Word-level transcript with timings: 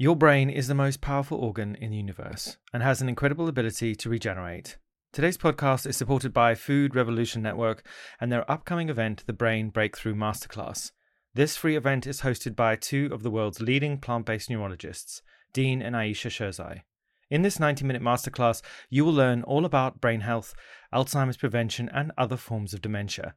Your 0.00 0.14
brain 0.14 0.48
is 0.48 0.68
the 0.68 0.76
most 0.76 1.00
powerful 1.00 1.38
organ 1.38 1.74
in 1.74 1.90
the 1.90 1.96
universe 1.96 2.56
and 2.72 2.84
has 2.84 3.02
an 3.02 3.08
incredible 3.08 3.48
ability 3.48 3.96
to 3.96 4.08
regenerate. 4.08 4.76
Today's 5.12 5.36
podcast 5.36 5.88
is 5.88 5.96
supported 5.96 6.32
by 6.32 6.54
Food 6.54 6.94
Revolution 6.94 7.42
Network 7.42 7.84
and 8.20 8.30
their 8.30 8.48
upcoming 8.48 8.90
event, 8.90 9.24
the 9.26 9.32
Brain 9.32 9.70
Breakthrough 9.70 10.14
Masterclass. 10.14 10.92
This 11.34 11.56
free 11.56 11.74
event 11.74 12.06
is 12.06 12.20
hosted 12.20 12.54
by 12.54 12.76
two 12.76 13.10
of 13.12 13.24
the 13.24 13.30
world's 13.30 13.60
leading 13.60 13.98
plant 13.98 14.26
based 14.26 14.48
neurologists, 14.48 15.20
Dean 15.52 15.82
and 15.82 15.96
Ayesha 15.96 16.28
Sherzai. 16.28 16.82
In 17.28 17.42
this 17.42 17.58
90 17.58 17.84
minute 17.84 18.00
masterclass, 18.00 18.62
you 18.88 19.04
will 19.04 19.12
learn 19.12 19.42
all 19.42 19.64
about 19.64 20.00
brain 20.00 20.20
health, 20.20 20.54
Alzheimer's 20.94 21.36
prevention, 21.36 21.90
and 21.92 22.12
other 22.16 22.36
forms 22.36 22.72
of 22.72 22.82
dementia. 22.82 23.34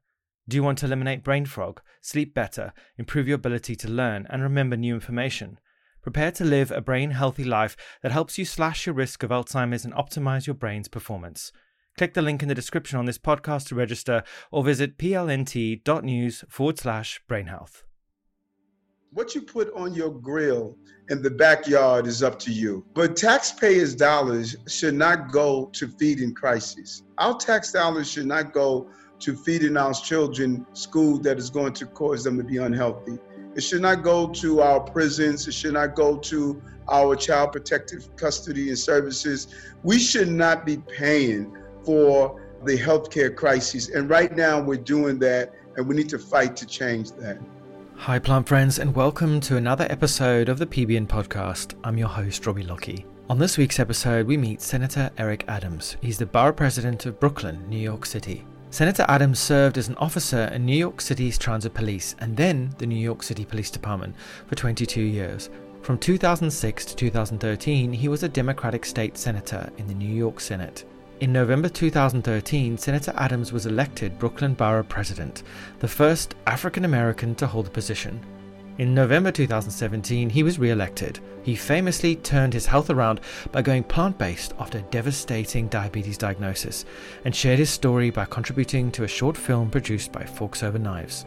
Do 0.48 0.58
you 0.58 0.62
want 0.62 0.78
to 0.78 0.86
eliminate 0.86 1.24
brain 1.24 1.48
fog, 1.48 1.82
sleep 2.02 2.36
better, 2.36 2.72
improve 3.00 3.28
your 3.28 3.38
ability 3.38 3.76
to 3.78 3.88
learn, 3.90 4.28
and 4.30 4.44
remember 4.44 4.78
new 4.78 4.94
information? 4.94 5.58
Prepare 6.02 6.32
to 6.32 6.44
live 6.44 6.72
a 6.72 6.82
brain 6.82 7.12
healthy 7.12 7.44
life 7.44 7.78
that 8.02 8.12
helps 8.12 8.38
you 8.38 8.46
slash 8.46 8.88
your 8.88 8.96
risk 8.96 9.22
of 9.22 9.30
Alzheimer's 9.30 9.86
and 9.86 9.94
optimize 9.94 10.48
your 10.48 10.56
brain's 10.56 10.88
performance. 10.88 11.52
Click 11.98 12.14
the 12.16 12.22
link 12.22 12.42
in 12.42 12.50
the 12.50 12.56
description 12.56 12.98
on 12.98 13.06
this 13.06 13.20
podcast 13.20 13.68
to 13.68 13.76
register 13.76 14.24
or 14.52 14.64
visit 14.64 14.98
plnt.news 14.98 16.44
forward 16.50 16.80
slash 16.80 17.22
brain 17.28 17.48
health. 17.48 17.84
What 19.14 19.36
you 19.36 19.42
put 19.42 19.72
on 19.74 19.94
your 19.94 20.10
grill 20.10 20.78
in 21.10 21.22
the 21.22 21.30
backyard 21.30 22.08
is 22.08 22.24
up 22.24 22.40
to 22.40 22.52
you. 22.52 22.86
But 22.94 23.18
taxpayers' 23.18 23.94
dollars 23.94 24.56
should 24.68 24.96
not 24.96 25.32
go 25.32 25.66
to 25.74 25.88
feeding 26.00 26.34
crises. 26.34 27.04
Our 27.18 27.38
tax 27.38 27.74
dollars 27.74 28.10
should 28.10 28.26
not 28.26 28.54
go 28.54 28.90
to 29.20 29.36
feeding 29.36 29.78
our 29.78 29.94
children 29.94 30.66
food 30.92 31.24
that 31.24 31.38
is 31.38 31.50
going 31.50 31.74
to 31.74 31.86
cause 31.86 32.24
them 32.24 32.38
to 32.38 32.44
be 32.44 32.58
unhealthy. 32.58 33.20
It 33.54 33.62
should 33.62 33.82
not 33.82 34.02
go 34.02 34.30
to 34.30 34.62
our 34.62 34.80
prisons. 34.80 35.46
It 35.46 35.54
should 35.54 35.74
not 35.74 35.94
go 35.94 36.18
to 36.18 36.62
our 36.90 37.18
child 37.18 37.52
protective 37.52 38.16
custody 38.16 38.70
and 38.70 38.80
services. 38.80 39.48
We 39.84 40.00
should 40.00 40.30
not 40.30 40.66
be 40.66 40.78
paying 40.78 41.54
for 41.84 42.42
the 42.64 42.78
healthcare 42.78 43.36
crisis. 43.36 43.90
And 43.90 44.10
right 44.10 44.34
now 44.38 44.62
we're 44.62 44.78
doing 44.78 45.20
that, 45.20 45.54
and 45.76 45.86
we 45.86 45.96
need 45.96 46.08
to 46.10 46.20
fight 46.20 46.56
to 46.58 46.66
change 46.66 47.12
that. 47.14 47.40
Hi, 47.98 48.20
plant 48.20 48.48
friends, 48.48 48.80
and 48.80 48.96
welcome 48.96 49.42
to 49.42 49.58
another 49.58 49.86
episode 49.90 50.48
of 50.48 50.58
the 50.58 50.66
PBN 50.66 51.08
podcast. 51.08 51.76
I'm 51.84 51.98
your 51.98 52.08
host, 52.08 52.48
Robbie 52.48 52.64
Lockie. 52.64 53.06
On 53.30 53.38
this 53.38 53.58
week's 53.58 53.82
episode, 53.82 54.28
we 54.28 54.38
meet 54.38 54.62
Senator 54.62 55.10
Eric 55.18 55.44
Adams. 55.50 55.98
He's 56.02 56.18
the 56.18 56.26
borough 56.26 56.54
president 56.54 57.06
of 57.06 57.20
Brooklyn, 57.20 57.68
New 57.68 57.78
York 57.78 58.06
City. 58.06 58.46
Senator 58.72 59.04
Adams 59.10 59.38
served 59.38 59.78
as 59.78 59.90
an 59.90 59.98
officer 59.98 60.46
in 60.54 60.66
New 60.66 60.78
York 60.78 61.02
City's 61.02 61.38
Transit 61.38 61.74
Police 61.74 62.16
and 62.20 62.38
then 62.38 62.74
the 62.78 62.86
New 62.86 62.96
York 62.96 63.22
City 63.22 63.44
Police 63.44 63.70
Department 63.70 64.16
for 64.48 64.56
22 64.56 65.02
years. 65.02 65.50
From 65.82 65.98
2006 65.98 66.86
to 66.86 66.96
2013, 66.96 67.92
he 67.92 68.08
was 68.08 68.24
a 68.24 68.30
Democratic 68.30 68.86
state 68.86 69.18
senator 69.18 69.70
in 69.78 69.88
the 69.88 69.94
New 69.94 70.08
York 70.08 70.40
Senate. 70.40 70.86
In 71.20 71.34
November 71.34 71.68
2013, 71.68 72.78
Senator 72.78 73.12
Adams 73.18 73.52
was 73.52 73.66
elected 73.66 74.18
Brooklyn 74.18 74.54
Borough 74.54 74.84
President, 74.84 75.44
the 75.80 75.88
first 75.90 76.36
African 76.48 76.86
American 76.86 77.36
to 77.36 77.48
hold 77.48 77.66
the 77.66 77.72
position. 77.72 78.22
In 78.78 78.96
November 78.96 79.32
2017, 79.32 80.30
he 80.30 80.44
was 80.44 80.58
re 80.58 80.72
elected. 80.72 81.20
He 81.44 81.56
famously 81.56 82.16
turned 82.16 82.54
his 82.54 82.66
health 82.66 82.90
around 82.90 83.20
by 83.52 83.62
going 83.62 83.84
plant 83.84 84.18
based 84.18 84.54
after 84.60 84.78
a 84.78 84.84
devastating 84.84 85.68
diabetes 85.68 86.18
diagnosis 86.18 86.86
and 87.26 87.36
shared 87.36 87.60
his 87.60 87.70
story 87.70 88.10
by 88.10 88.26
contributing 88.26 88.90
to 88.92 89.04
a 89.04 89.10
short 89.10 89.36
film 89.36 89.70
produced 89.70 90.14
by 90.14 90.24
Forks 90.24 90.64
Over 90.64 90.80
Knives. 90.80 91.26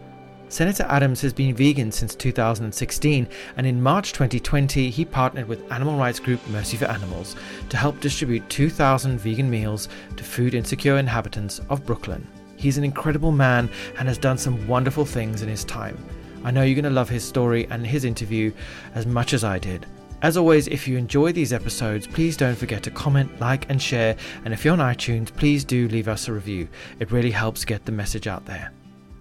Senator 0.49 0.85
Adams 0.89 1.21
has 1.21 1.33
been 1.33 1.55
vegan 1.55 1.93
since 1.93 2.15
2016, 2.15 3.29
and 3.57 3.67
in 3.67 3.83
March 3.83 4.13
2020, 4.13 4.89
he 4.89 5.05
partnered 5.05 5.49
with 5.49 5.71
animal 5.71 5.99
rights 5.99 6.21
group 6.21 6.41
Mercy 6.49 6.77
for 6.77 6.87
Animals 6.87 7.37
to 7.69 7.77
help 7.77 8.01
distribute 8.01 8.49
2,000 8.49 9.19
vegan 9.19 9.51
meals 9.51 9.89
to 10.17 10.25
food 10.25 10.55
insecure 10.55 10.97
inhabitants 10.97 11.61
of 11.69 11.85
Brooklyn. 11.85 12.27
He's 12.57 12.79
an 12.79 12.85
incredible 12.85 13.33
man 13.33 13.69
and 13.99 14.09
has 14.09 14.17
done 14.17 14.39
some 14.39 14.67
wonderful 14.67 15.05
things 15.05 15.43
in 15.43 15.49
his 15.49 15.65
time. 15.65 15.99
I 16.45 16.51
know 16.51 16.63
you're 16.63 16.75
going 16.75 16.85
to 16.85 16.91
love 16.91 17.09
his 17.09 17.25
story 17.25 17.67
and 17.71 17.87
his 17.87 18.05
interview 18.05 18.53
as 18.95 19.07
much 19.07 19.33
as 19.33 19.43
I 19.43 19.59
did. 19.59 19.87
As 20.23 20.37
always, 20.37 20.69
if 20.69 20.87
you 20.87 20.97
enjoy 20.97 21.33
these 21.33 21.53
episodes, 21.53 22.07
please 22.07 22.37
don't 22.37 22.57
forget 22.57 22.83
to 22.85 22.91
comment, 22.91 23.41
like, 23.41 23.69
and 23.69 23.81
share. 23.81 24.17
And 24.45 24.55
if 24.55 24.65
you're 24.65 24.73
on 24.73 24.79
iTunes, 24.79 25.35
please 25.35 25.65
do 25.65 25.89
leave 25.89 26.09
us 26.09 26.29
a 26.29 26.33
review. 26.33 26.69
It 26.99 27.11
really 27.11 27.31
helps 27.31 27.65
get 27.65 27.85
the 27.85 27.93
message 27.93 28.27
out 28.27 28.47
there. 28.47 28.73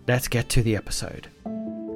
Let's 0.07 0.27
get 0.27 0.49
to 0.49 0.63
the 0.63 0.75
episode. 0.75 1.29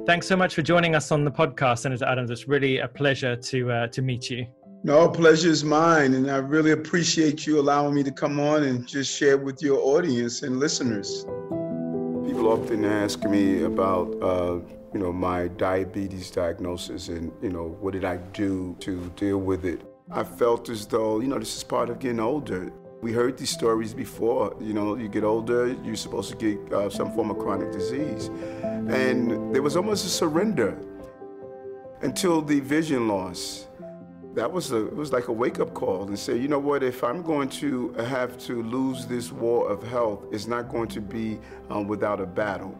Thanks 0.06 0.26
so 0.26 0.36
much 0.36 0.54
for 0.54 0.62
joining 0.62 0.94
us 0.94 1.12
on 1.12 1.24
the 1.24 1.30
podcast, 1.30 1.80
Senator 1.80 2.06
Adams. 2.06 2.30
It's 2.30 2.48
really 2.48 2.78
a 2.78 2.88
pleasure 2.88 3.36
to 3.36 3.70
uh, 3.70 3.86
to 3.88 4.02
meet 4.02 4.30
you. 4.30 4.46
No, 4.84 5.08
pleasure 5.08 5.50
is 5.50 5.64
mine, 5.64 6.14
and 6.14 6.30
I 6.30 6.36
really 6.36 6.70
appreciate 6.70 7.46
you 7.46 7.60
allowing 7.60 7.94
me 7.94 8.02
to 8.04 8.12
come 8.12 8.38
on 8.40 8.62
and 8.62 8.86
just 8.86 9.14
share 9.14 9.36
with 9.36 9.60
your 9.60 9.78
audience 9.80 10.42
and 10.42 10.58
listeners. 10.58 11.24
People 12.26 12.52
often 12.52 12.84
ask 12.84 13.24
me 13.24 13.64
about 13.64 14.14
uh, 14.22 14.60
you 14.92 15.00
know, 15.00 15.12
my 15.12 15.48
diabetes 15.48 16.30
diagnosis 16.30 17.08
and, 17.08 17.32
you 17.42 17.50
know, 17.50 17.76
what 17.80 17.92
did 17.92 18.04
I 18.04 18.16
do 18.16 18.76
to 18.80 19.10
deal 19.16 19.38
with 19.38 19.64
it. 19.64 19.82
I 20.10 20.24
felt 20.24 20.70
as 20.70 20.86
though, 20.86 21.20
you 21.20 21.28
know, 21.28 21.38
this 21.38 21.56
is 21.56 21.62
part 21.62 21.90
of 21.90 21.98
getting 21.98 22.20
older. 22.20 22.72
We 23.02 23.12
heard 23.12 23.36
these 23.36 23.50
stories 23.50 23.92
before. 23.92 24.56
You 24.60 24.72
know, 24.72 24.96
you 24.96 25.08
get 25.08 25.24
older, 25.24 25.76
you're 25.84 25.94
supposed 25.94 26.30
to 26.30 26.36
get 26.36 26.72
uh, 26.72 26.88
some 26.88 27.12
form 27.12 27.30
of 27.30 27.38
chronic 27.38 27.70
disease. 27.70 28.28
And 28.62 29.54
there 29.54 29.62
was 29.62 29.76
almost 29.76 30.06
a 30.06 30.08
surrender 30.08 30.78
until 32.00 32.40
the 32.40 32.60
vision 32.60 33.06
loss. 33.08 33.66
That 34.34 34.50
was 34.50 34.72
a, 34.72 34.86
it 34.86 34.96
was 34.96 35.12
like 35.12 35.28
a 35.28 35.32
wake 35.32 35.60
up 35.60 35.74
call 35.74 36.04
and 36.04 36.18
say, 36.18 36.36
you 36.38 36.48
know 36.48 36.58
what, 36.58 36.82
if 36.82 37.04
I'm 37.04 37.22
going 37.22 37.48
to 37.50 37.92
have 37.94 38.38
to 38.46 38.62
lose 38.62 39.06
this 39.06 39.32
war 39.32 39.68
of 39.68 39.82
health, 39.82 40.24
it's 40.32 40.46
not 40.46 40.70
going 40.70 40.88
to 40.88 41.00
be 41.00 41.38
um, 41.70 41.86
without 41.88 42.20
a 42.20 42.26
battle 42.26 42.78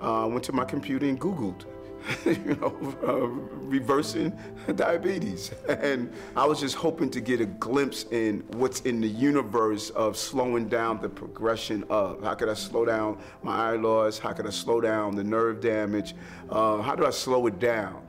uh, 0.00 0.28
went 0.30 0.44
to 0.44 0.52
my 0.52 0.64
computer 0.64 1.06
and 1.06 1.20
Googled, 1.20 1.64
you 2.24 2.54
know, 2.56 2.96
uh, 3.06 3.26
reversing 3.66 4.36
diabetes. 4.74 5.52
And 5.68 6.12
I 6.36 6.46
was 6.46 6.60
just 6.60 6.74
hoping 6.74 7.10
to 7.10 7.20
get 7.20 7.40
a 7.40 7.46
glimpse 7.46 8.04
in 8.10 8.40
what's 8.52 8.80
in 8.80 9.00
the 9.00 9.08
universe 9.08 9.90
of 9.90 10.16
slowing 10.16 10.68
down 10.68 11.00
the 11.00 11.08
progression 11.08 11.84
of. 11.90 12.22
How 12.22 12.34
could 12.34 12.48
I 12.48 12.54
slow 12.54 12.84
down 12.84 13.18
my 13.42 13.72
eye 13.72 13.76
loss? 13.76 14.18
How 14.18 14.32
could 14.32 14.46
I 14.46 14.50
slow 14.50 14.80
down 14.80 15.16
the 15.16 15.24
nerve 15.24 15.60
damage? 15.60 16.14
Uh, 16.50 16.82
how 16.82 16.94
do 16.94 17.06
I 17.06 17.10
slow 17.10 17.46
it 17.46 17.58
down? 17.58 18.02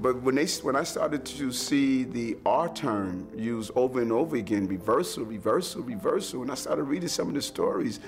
But 0.00 0.22
when 0.22 0.34
they 0.34 0.46
when 0.62 0.76
I 0.76 0.82
started 0.82 1.26
to 1.26 1.52
see 1.52 2.04
the 2.04 2.38
R 2.46 2.72
term 2.72 3.28
used 3.36 3.70
over 3.76 4.00
and 4.00 4.10
over 4.10 4.36
again, 4.36 4.66
reversal, 4.66 5.24
reversal, 5.24 5.82
reversal, 5.82 6.40
and 6.40 6.50
I 6.50 6.54
started 6.54 6.84
reading 6.84 7.08
some 7.08 7.28
of 7.28 7.34
the 7.34 7.42
stories, 7.42 8.00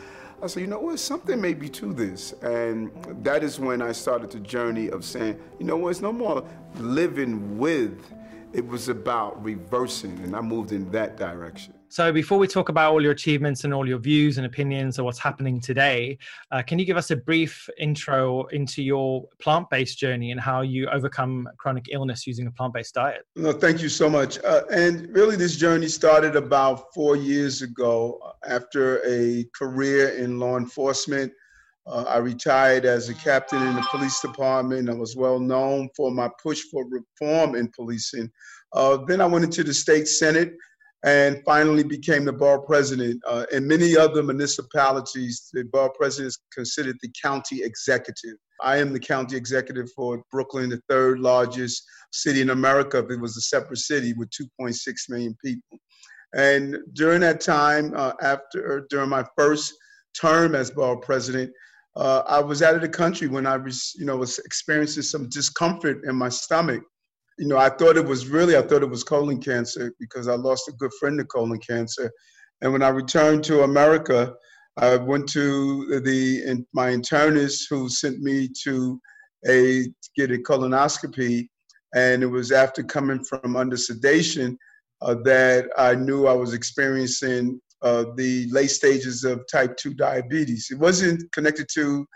I 0.43 0.49
said, 0.49 0.61
you 0.61 0.67
know 0.67 0.81
what, 0.81 0.99
something 0.99 1.41
may 1.41 1.55
be 1.55 1.69
to 1.69 1.93
this. 1.93 2.33
And 2.43 2.91
that 3.23 3.45
is 3.45 3.61
when 3.61 3.81
I 3.81 3.93
started 3.93 4.33
the 4.33 4.41
journey 4.41 4.89
of 4.89 5.05
saying, 5.05 5.39
you 5.61 5.65
know 5.65 5.77
what, 5.77 5.91
it's 5.91 6.01
no 6.01 6.13
more 6.13 6.45
living 6.79 7.59
with, 7.59 8.13
it 8.53 8.67
was 8.67 8.89
about 8.89 9.43
reversing. 9.45 10.19
And 10.19 10.35
I 10.35 10.41
moved 10.41 10.73
in 10.73 10.91
that 10.91 11.17
direction. 11.17 11.75
So, 11.93 12.11
before 12.11 12.39
we 12.39 12.49
talk 12.49 12.71
about 12.71 12.91
all 12.91 13.03
your 13.03 13.13
achievements 13.13 13.65
and 13.65 13.75
all 13.75 13.87
your 13.87 13.99
views 13.99 14.39
and 14.39 14.47
opinions 14.47 14.99
of 14.99 15.05
what's 15.05 15.19
happening 15.19 15.61
today, 15.61 16.17
uh, 16.51 16.63
can 16.63 16.79
you 16.79 16.87
give 16.87 16.97
us 16.97 17.11
a 17.11 17.17
brief 17.17 17.69
intro 17.79 18.47
into 18.47 18.83
your 18.83 19.29
plant 19.43 19.69
based 19.69 19.99
journey 19.99 20.31
and 20.31 20.41
how 20.41 20.63
you 20.63 20.89
overcome 20.89 21.47
chronic 21.59 21.89
illness 21.91 22.27
using 22.27 22.47
a 22.47 22.51
plant 22.51 22.73
based 22.73 22.95
diet? 22.95 23.27
No, 23.37 23.53
thank 23.53 23.83
you 23.83 23.91
so 23.91 24.09
much. 24.09 24.39
Uh, 24.43 24.63
and 24.71 25.15
really, 25.15 25.37
this 25.37 25.57
journey 25.57 25.87
started 25.87 26.35
about 26.35 26.95
four 26.95 27.15
years 27.15 27.61
ago 27.61 28.19
after 28.49 29.07
a 29.07 29.45
career 29.55 30.17
in 30.17 30.39
law 30.41 30.57
enforcement. 30.57 31.31
Uh, 31.87 32.05
I 32.09 32.17
retired 32.19 32.87
as 32.87 33.11
a 33.11 33.15
captain 33.15 33.61
in 33.61 33.75
the 33.75 33.87
police 33.91 34.19
department. 34.23 34.89
I 34.89 34.95
was 34.95 35.15
well 35.15 35.39
known 35.39 35.91
for 35.95 36.11
my 36.11 36.31
push 36.43 36.63
for 36.71 36.87
reform 36.89 37.55
in 37.55 37.71
policing. 37.77 38.31
Uh, 38.73 38.97
then 39.07 39.21
I 39.21 39.27
went 39.27 39.45
into 39.45 39.63
the 39.63 39.75
state 39.75 40.09
senate 40.09 40.55
and 41.05 41.43
finally 41.45 41.83
became 41.83 42.25
the 42.25 42.33
borough 42.33 42.63
president. 42.63 43.21
Uh, 43.27 43.45
in 43.53 43.67
many 43.67 43.97
other 43.97 44.23
municipalities, 44.23 45.51
the 45.53 45.65
borough 45.65 45.93
president 45.99 46.29
is 46.29 46.39
considered 46.53 46.97
the 47.03 47.11
county 47.21 47.63
executive. 47.63 48.37
I 48.63 48.77
am 48.77 48.93
the 48.93 49.01
county 49.01 49.37
executive 49.37 49.91
for 49.97 50.23
Brooklyn, 50.31 50.71
the 50.71 50.81
third 50.89 51.19
largest 51.19 51.83
city 52.13 52.41
in 52.41 52.51
America. 52.51 52.99
If 52.99 53.11
it 53.11 53.21
was 53.21 53.37
a 53.37 53.41
separate 53.41 53.79
city 53.79 54.13
with 54.13 54.31
2.6 54.31 54.77
million 55.09 55.37
people. 55.45 55.79
And 56.35 56.79
during 56.93 57.21
that 57.23 57.41
time, 57.41 57.93
uh, 57.97 58.13
after 58.23 58.87
during 58.89 59.11
my 59.11 59.25
first 59.37 59.75
term 60.19 60.55
as 60.55 60.71
borough 60.71 60.97
president, 60.97 61.51
uh, 61.97 62.23
I 62.27 62.41
was 62.41 62.63
out 62.63 62.75
of 62.75 62.81
the 62.81 62.89
country 62.89 63.29
when 63.29 63.47
I 63.47 63.57
was, 63.57 63.93
you 63.97 64.07
know, 64.07 64.17
was 64.17 64.39
experiencing 64.39 65.03
some 65.03 65.29
discomfort 65.29 66.05
in 66.05 66.15
my 66.15 66.29
stomach 66.29 66.83
you 67.43 67.49
know, 67.49 67.59
I 67.59 67.71
thought 67.71 67.97
it 67.97 68.07
was 68.07 68.29
really, 68.29 68.57
I 68.57 68.63
thought 68.63 68.85
it 68.85 68.89
was 68.89 69.03
colon 69.03 69.41
cancer 69.41 69.93
because 69.99 70.29
I 70.29 70.35
lost 70.35 70.69
a 70.69 70.73
good 70.75 70.93
friend 71.01 71.19
to 71.19 71.25
colon 71.25 71.59
cancer. 71.59 72.09
And 72.61 72.73
when 72.73 72.85
I 72.85 72.89
returned 72.91 73.43
to 73.45 73.65
America, 73.65 74.33
I 74.77 74.95
went 74.95 75.29
to 75.31 76.01
the 76.03 76.65
my 76.73 76.91
internist 76.91 77.63
who 77.69 77.89
sent 77.89 78.21
me 78.21 78.49
to 78.63 79.01
a 79.49 79.87
get 80.17 80.31
a 80.31 80.39
colonoscopy, 80.39 81.49
And 81.97 82.23
it 82.23 82.27
was 82.27 82.53
after 82.53 82.85
coming 82.85 83.25
from 83.25 83.57
under 83.57 83.77
sedation 83.77 84.57
uh, 85.01 85.17
that 85.25 85.69
I 85.77 85.97
knew 85.97 86.29
I 86.29 86.35
was 86.35 86.55
experiencing 86.55 87.61
uh, 87.83 88.05
the 88.15 88.47
late 88.53 88.71
stages 88.71 89.25
of 89.25 89.45
type 89.51 89.77
2 89.79 89.95
diabetes. 89.95 90.69
It 90.71 90.79
wasn't 90.79 91.25
connected 91.33 91.67
to 91.75 92.07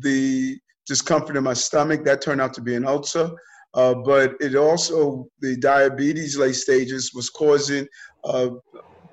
the 0.00 0.58
discomfort 0.88 1.36
in 1.36 1.44
my 1.44 1.54
stomach, 1.54 2.04
that 2.04 2.20
turned 2.20 2.40
out 2.40 2.52
to 2.54 2.60
be 2.60 2.74
an 2.74 2.84
ulcer. 2.84 3.30
Uh, 3.74 3.94
but 3.94 4.34
it 4.40 4.54
also, 4.54 5.26
the 5.40 5.56
diabetes 5.56 6.36
late 6.36 6.54
stages 6.54 7.12
was 7.14 7.30
causing 7.30 7.86
uh, 8.24 8.50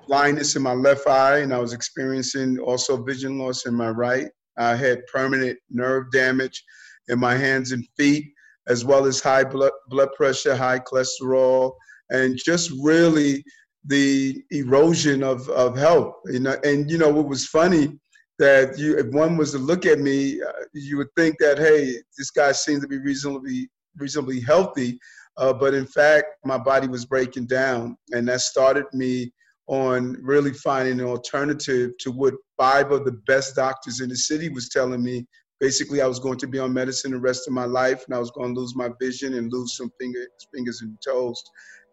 blindness 0.07 0.56
in 0.56 0.61
my 0.61 0.73
left 0.73 1.07
eye, 1.07 1.39
and 1.39 1.53
I 1.53 1.59
was 1.59 1.73
experiencing 1.73 2.59
also 2.59 3.01
vision 3.03 3.38
loss 3.38 3.65
in 3.65 3.73
my 3.73 3.89
right. 3.89 4.27
I 4.57 4.75
had 4.75 5.06
permanent 5.07 5.57
nerve 5.69 6.11
damage 6.11 6.63
in 7.07 7.19
my 7.19 7.35
hands 7.35 7.71
and 7.71 7.88
feet, 7.95 8.25
as 8.67 8.83
well 8.83 9.06
as 9.06 9.21
high 9.21 9.45
blood, 9.45 9.71
blood 9.88 10.09
pressure, 10.17 10.56
high 10.56 10.79
cholesterol, 10.79 11.73
and 12.09 12.38
just 12.38 12.71
really 12.81 13.44
the 13.85 14.44
erosion 14.51 15.23
of, 15.23 15.47
of 15.50 15.77
health. 15.77 16.15
You 16.25 16.41
know, 16.41 16.57
and 16.65 16.89
you 16.91 16.97
know 16.97 17.09
what 17.09 17.29
was 17.29 17.47
funny 17.47 17.97
that 18.39 18.77
you, 18.77 18.97
if 18.97 19.07
one 19.07 19.38
was 19.38 19.51
to 19.51 19.57
look 19.57 19.85
at 19.85 20.00
me, 20.00 20.41
uh, 20.41 20.51
you 20.73 20.97
would 20.97 21.13
think 21.15 21.35
that 21.39 21.59
hey, 21.59 21.95
this 22.17 22.31
guy 22.31 22.51
seems 22.51 22.81
to 22.81 22.88
be 22.88 22.97
reasonably 22.97 23.69
reasonably 24.00 24.40
healthy, 24.40 25.00
uh, 25.38 25.54
but 25.54 25.74
in 25.74 25.86
fact, 25.86 26.28
my 26.44 26.57
body 26.57 26.88
was 26.88 27.06
breaking 27.06 27.48
down, 27.48 27.96
and 28.12 28.28
that 28.28 28.42
started 28.42 28.86
me 28.94 29.31
on 29.68 30.18
really 30.22 30.51
finding 30.51 31.00
an 31.00 31.06
alternative 31.06 31.92
to 32.00 32.12
what 32.12 32.34
five 32.57 32.92
of 32.92 33.06
the 33.06 33.12
best 33.28 33.56
doctors 33.56 34.01
in 34.01 34.10
the 34.10 34.16
city 34.16 34.50
was 34.50 34.69
telling 34.69 35.04
me. 35.04 35.25
Basically, 35.60 36.01
I 36.01 36.07
was 36.07 36.19
going 36.19 36.38
to 36.40 36.48
be 36.48 36.57
on 36.57 36.74
medicine 36.74 37.12
the 37.12 37.19
rest 37.19 37.48
of 37.48 37.54
my 37.54 37.66
life, 37.66 38.04
and 38.06 38.16
I 38.16 38.19
was 38.19 38.31
going 38.31 38.54
to 38.54 38.60
lose 38.60 38.75
my 38.75 38.90
vision 39.00 39.36
and 39.36 39.51
lose 39.51 39.78
some 39.78 39.92
fingers, 40.00 40.28
fingers 40.54 40.81
and 40.81 40.98
toes. 41.06 41.42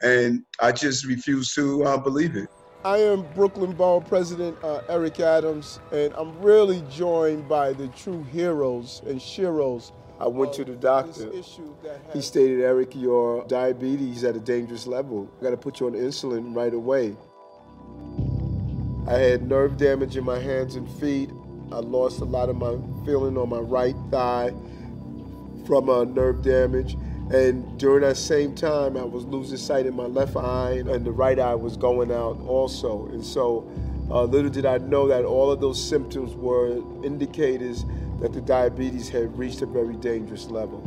And 0.02 0.42
I 0.60 0.72
just 0.72 1.04
refused 1.04 1.54
to 1.56 1.84
uh, 1.84 1.98
believe 1.98 2.36
it. 2.36 2.48
I 2.84 2.98
am 2.98 3.26
Brooklyn 3.34 3.72
Borough 3.72 4.00
President 4.00 4.56
uh, 4.62 4.80
Eric 4.88 5.18
Adams, 5.18 5.80
and 5.90 6.14
I'm 6.14 6.40
really 6.40 6.84
joined 6.90 7.48
by 7.48 7.72
the 7.72 7.88
true 7.88 8.22
heroes 8.22 9.02
and 9.06 9.20
sheroes. 9.20 9.90
I 10.18 10.26
went 10.28 10.54
to 10.54 10.64
the 10.64 10.74
doctor. 10.74 11.30
He 12.12 12.22
stated, 12.22 12.60
Eric, 12.60 12.94
your 12.94 13.44
diabetes 13.46 14.18
is 14.18 14.24
at 14.24 14.34
a 14.34 14.40
dangerous 14.40 14.86
level. 14.86 15.30
I 15.38 15.44
got 15.44 15.50
to 15.50 15.56
put 15.56 15.80
you 15.80 15.86
on 15.86 15.92
insulin 15.92 16.56
right 16.56 16.72
away. 16.72 17.16
I 19.06 19.18
had 19.18 19.46
nerve 19.46 19.76
damage 19.76 20.16
in 20.16 20.24
my 20.24 20.38
hands 20.38 20.74
and 20.76 20.90
feet. 20.98 21.30
I 21.70 21.76
lost 21.80 22.20
a 22.20 22.24
lot 22.24 22.48
of 22.48 22.56
my 22.56 22.76
feeling 23.04 23.36
on 23.36 23.48
my 23.48 23.58
right 23.58 23.94
thigh 24.10 24.52
from 25.66 25.90
uh, 25.90 26.04
nerve 26.04 26.42
damage. 26.42 26.96
And 27.30 27.78
during 27.78 28.02
that 28.02 28.16
same 28.16 28.54
time, 28.54 28.96
I 28.96 29.02
was 29.02 29.24
losing 29.24 29.58
sight 29.58 29.84
in 29.84 29.94
my 29.94 30.06
left 30.06 30.36
eye, 30.36 30.82
and 30.86 31.04
the 31.04 31.10
right 31.10 31.38
eye 31.38 31.56
was 31.56 31.76
going 31.76 32.10
out 32.10 32.38
also. 32.46 33.06
And 33.06 33.24
so, 33.24 33.68
uh, 34.10 34.22
little 34.24 34.50
did 34.50 34.64
I 34.64 34.78
know 34.78 35.08
that 35.08 35.24
all 35.24 35.50
of 35.50 35.60
those 35.60 35.82
symptoms 35.82 36.34
were 36.34 36.76
indicators 37.04 37.84
that 38.20 38.32
the 38.32 38.40
diabetes 38.40 39.08
had 39.08 39.36
reached 39.38 39.62
a 39.62 39.66
very 39.66 39.94
dangerous 39.96 40.46
level. 40.46 40.82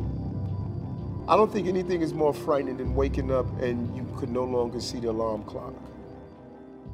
I 1.28 1.36
don't 1.36 1.52
think 1.52 1.68
anything 1.68 2.02
is 2.02 2.14
more 2.14 2.34
frightening 2.34 2.78
than 2.78 2.96
waking 2.96 3.32
up 3.32 3.46
and 3.62 3.96
you 3.96 4.08
could 4.18 4.30
no 4.30 4.44
longer 4.44 4.80
see 4.80 5.00
the 5.00 5.12
alarm 5.12 5.44
clock 5.44 5.74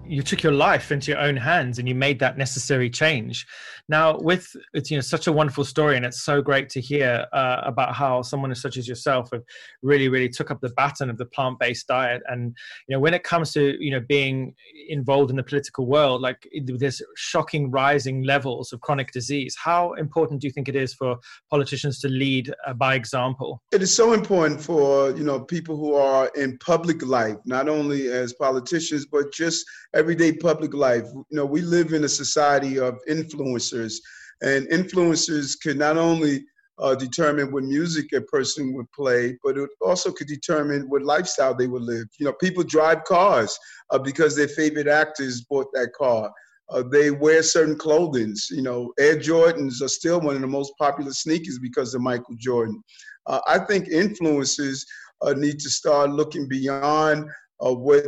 you 0.07 0.21
took 0.21 0.43
your 0.43 0.51
life 0.51 0.91
into 0.91 1.11
your 1.11 1.19
own 1.19 1.37
hands 1.37 1.79
and 1.79 1.87
you 1.87 1.95
made 1.95 2.19
that 2.19 2.37
necessary 2.37 2.89
change. 2.89 3.45
Now 3.87 4.17
with 4.19 4.55
it's 4.73 4.89
you 4.89 4.97
know 4.97 5.01
such 5.01 5.27
a 5.27 5.31
wonderful 5.31 5.63
story 5.63 5.95
and 5.95 6.05
it's 6.05 6.23
so 6.23 6.41
great 6.41 6.69
to 6.69 6.81
hear 6.81 7.27
uh, 7.33 7.61
about 7.63 7.95
how 7.95 8.21
someone 8.21 8.53
such 8.55 8.77
as 8.77 8.87
yourself 8.87 9.29
have 9.31 9.43
really 9.83 10.09
really 10.09 10.29
took 10.29 10.49
up 10.49 10.61
the 10.61 10.73
baton 10.75 11.09
of 11.09 11.17
the 11.17 11.25
plant-based 11.25 11.87
diet. 11.87 12.21
And 12.27 12.55
you 12.87 12.95
know 12.95 12.99
when 12.99 13.13
it 13.13 13.23
comes 13.23 13.51
to 13.53 13.75
you 13.83 13.91
know 13.91 13.99
being 13.99 14.55
involved 14.87 15.29
in 15.29 15.35
the 15.35 15.43
political 15.43 15.85
world 15.85 16.21
like 16.21 16.47
there's 16.63 17.01
shocking 17.15 17.69
rising 17.69 18.23
levels 18.23 18.73
of 18.73 18.81
chronic 18.81 19.11
disease. 19.11 19.55
How 19.61 19.93
important 19.93 20.41
do 20.41 20.47
you 20.47 20.51
think 20.51 20.67
it 20.67 20.75
is 20.75 20.93
for 20.93 21.17
politicians 21.49 21.99
to 22.01 22.09
lead 22.09 22.53
uh, 22.65 22.73
by 22.73 22.95
example? 22.95 23.61
It 23.71 23.81
is 23.81 23.93
so 23.93 24.13
important 24.13 24.61
for 24.61 25.11
you 25.11 25.23
know 25.23 25.39
people 25.39 25.77
who 25.77 25.93
are 25.93 26.31
in 26.35 26.57
public 26.57 27.05
life 27.05 27.37
not 27.45 27.69
only 27.69 28.07
as 28.09 28.33
politicians 28.33 29.05
but 29.05 29.31
just 29.31 29.65
everyday 29.95 30.33
public 30.33 30.73
life. 30.73 31.05
You 31.13 31.37
know, 31.37 31.45
we 31.45 31.61
live 31.61 31.93
in 31.93 32.03
a 32.03 32.09
society 32.09 32.77
of 32.79 32.99
influencers, 33.09 33.95
and 34.41 34.67
influencers 34.67 35.59
can 35.59 35.77
not 35.77 35.97
only 35.97 36.45
uh, 36.79 36.95
determine 36.95 37.51
what 37.51 37.63
music 37.63 38.11
a 38.13 38.21
person 38.21 38.73
would 38.73 38.91
play, 38.91 39.37
but 39.43 39.57
it 39.57 39.69
also 39.81 40.11
could 40.11 40.27
determine 40.27 40.89
what 40.89 41.03
lifestyle 41.03 41.55
they 41.55 41.67
would 41.67 41.83
live. 41.83 42.05
You 42.19 42.25
know, 42.25 42.33
people 42.33 42.63
drive 42.63 43.03
cars 43.05 43.57
uh, 43.91 43.99
because 43.99 44.35
their 44.35 44.49
favorite 44.49 44.87
actors 44.87 45.45
bought 45.49 45.67
that 45.73 45.93
car. 45.97 46.31
Uh, 46.69 46.83
they 46.91 47.11
wear 47.11 47.43
certain 47.43 47.77
clothing. 47.77 48.35
You 48.49 48.63
know, 48.63 48.91
Air 48.99 49.17
Jordans 49.17 49.81
are 49.81 49.87
still 49.87 50.19
one 50.19 50.35
of 50.35 50.41
the 50.41 50.47
most 50.47 50.73
popular 50.77 51.11
sneakers 51.11 51.59
because 51.59 51.93
of 51.93 52.01
Michael 52.01 52.35
Jordan. 52.37 52.83
Uh, 53.27 53.39
I 53.47 53.59
think 53.59 53.87
influencers 53.89 54.83
uh, 55.21 55.33
need 55.33 55.59
to 55.59 55.69
start 55.69 56.09
looking 56.09 56.47
beyond 56.47 57.29
uh, 57.63 57.73
what 57.73 58.05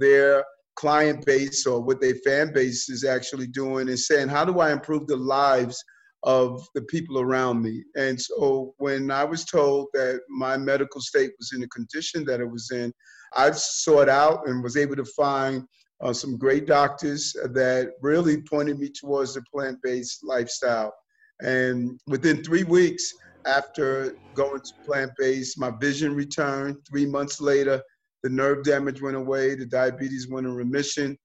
their 0.00 0.44
client 0.78 1.26
base 1.26 1.66
or 1.66 1.80
what 1.80 2.00
their 2.00 2.14
fan 2.24 2.52
base 2.52 2.88
is 2.88 3.04
actually 3.04 3.48
doing 3.48 3.88
and 3.88 3.98
saying, 3.98 4.28
how 4.28 4.44
do 4.44 4.60
I 4.60 4.70
improve 4.72 5.08
the 5.08 5.16
lives 5.16 5.82
of 6.22 6.64
the 6.76 6.82
people 6.82 7.18
around 7.18 7.62
me? 7.62 7.82
And 7.96 8.20
so 8.20 8.74
when 8.78 9.10
I 9.10 9.24
was 9.24 9.44
told 9.44 9.88
that 9.94 10.20
my 10.28 10.56
medical 10.56 11.00
state 11.00 11.32
was 11.36 11.52
in 11.52 11.60
the 11.62 11.68
condition 11.68 12.24
that 12.26 12.40
it 12.40 12.48
was 12.48 12.70
in, 12.70 12.92
I 13.36 13.50
sought 13.50 14.08
out 14.08 14.46
and 14.46 14.62
was 14.62 14.76
able 14.76 14.94
to 14.96 15.04
find 15.04 15.64
uh, 16.00 16.12
some 16.12 16.38
great 16.38 16.66
doctors 16.66 17.32
that 17.32 17.90
really 18.00 18.40
pointed 18.42 18.78
me 18.78 18.88
towards 18.88 19.34
the 19.34 19.42
plant 19.52 19.78
based 19.82 20.20
lifestyle. 20.22 20.94
And 21.40 21.98
within 22.06 22.44
three 22.44 22.64
weeks 22.64 23.12
after 23.46 24.16
going 24.34 24.60
to 24.60 24.72
plant 24.86 25.10
based, 25.18 25.58
my 25.58 25.72
vision 25.80 26.14
returned. 26.14 26.76
Three 26.88 27.06
months 27.06 27.40
later, 27.40 27.82
the 28.22 28.30
nerve 28.30 28.64
damage 28.64 29.00
went 29.00 29.16
away, 29.16 29.54
the 29.54 29.66
diabetes 29.66 30.28
went 30.28 30.46
in 30.46 30.54
remission, 30.54 31.16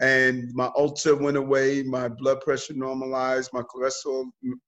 and 0.00 0.52
my 0.54 0.70
ulcer 0.76 1.16
went 1.16 1.36
away, 1.36 1.82
my 1.82 2.08
blood 2.08 2.40
pressure 2.40 2.74
normalized, 2.74 3.50
my 3.52 3.62
cholesterol 3.62 4.24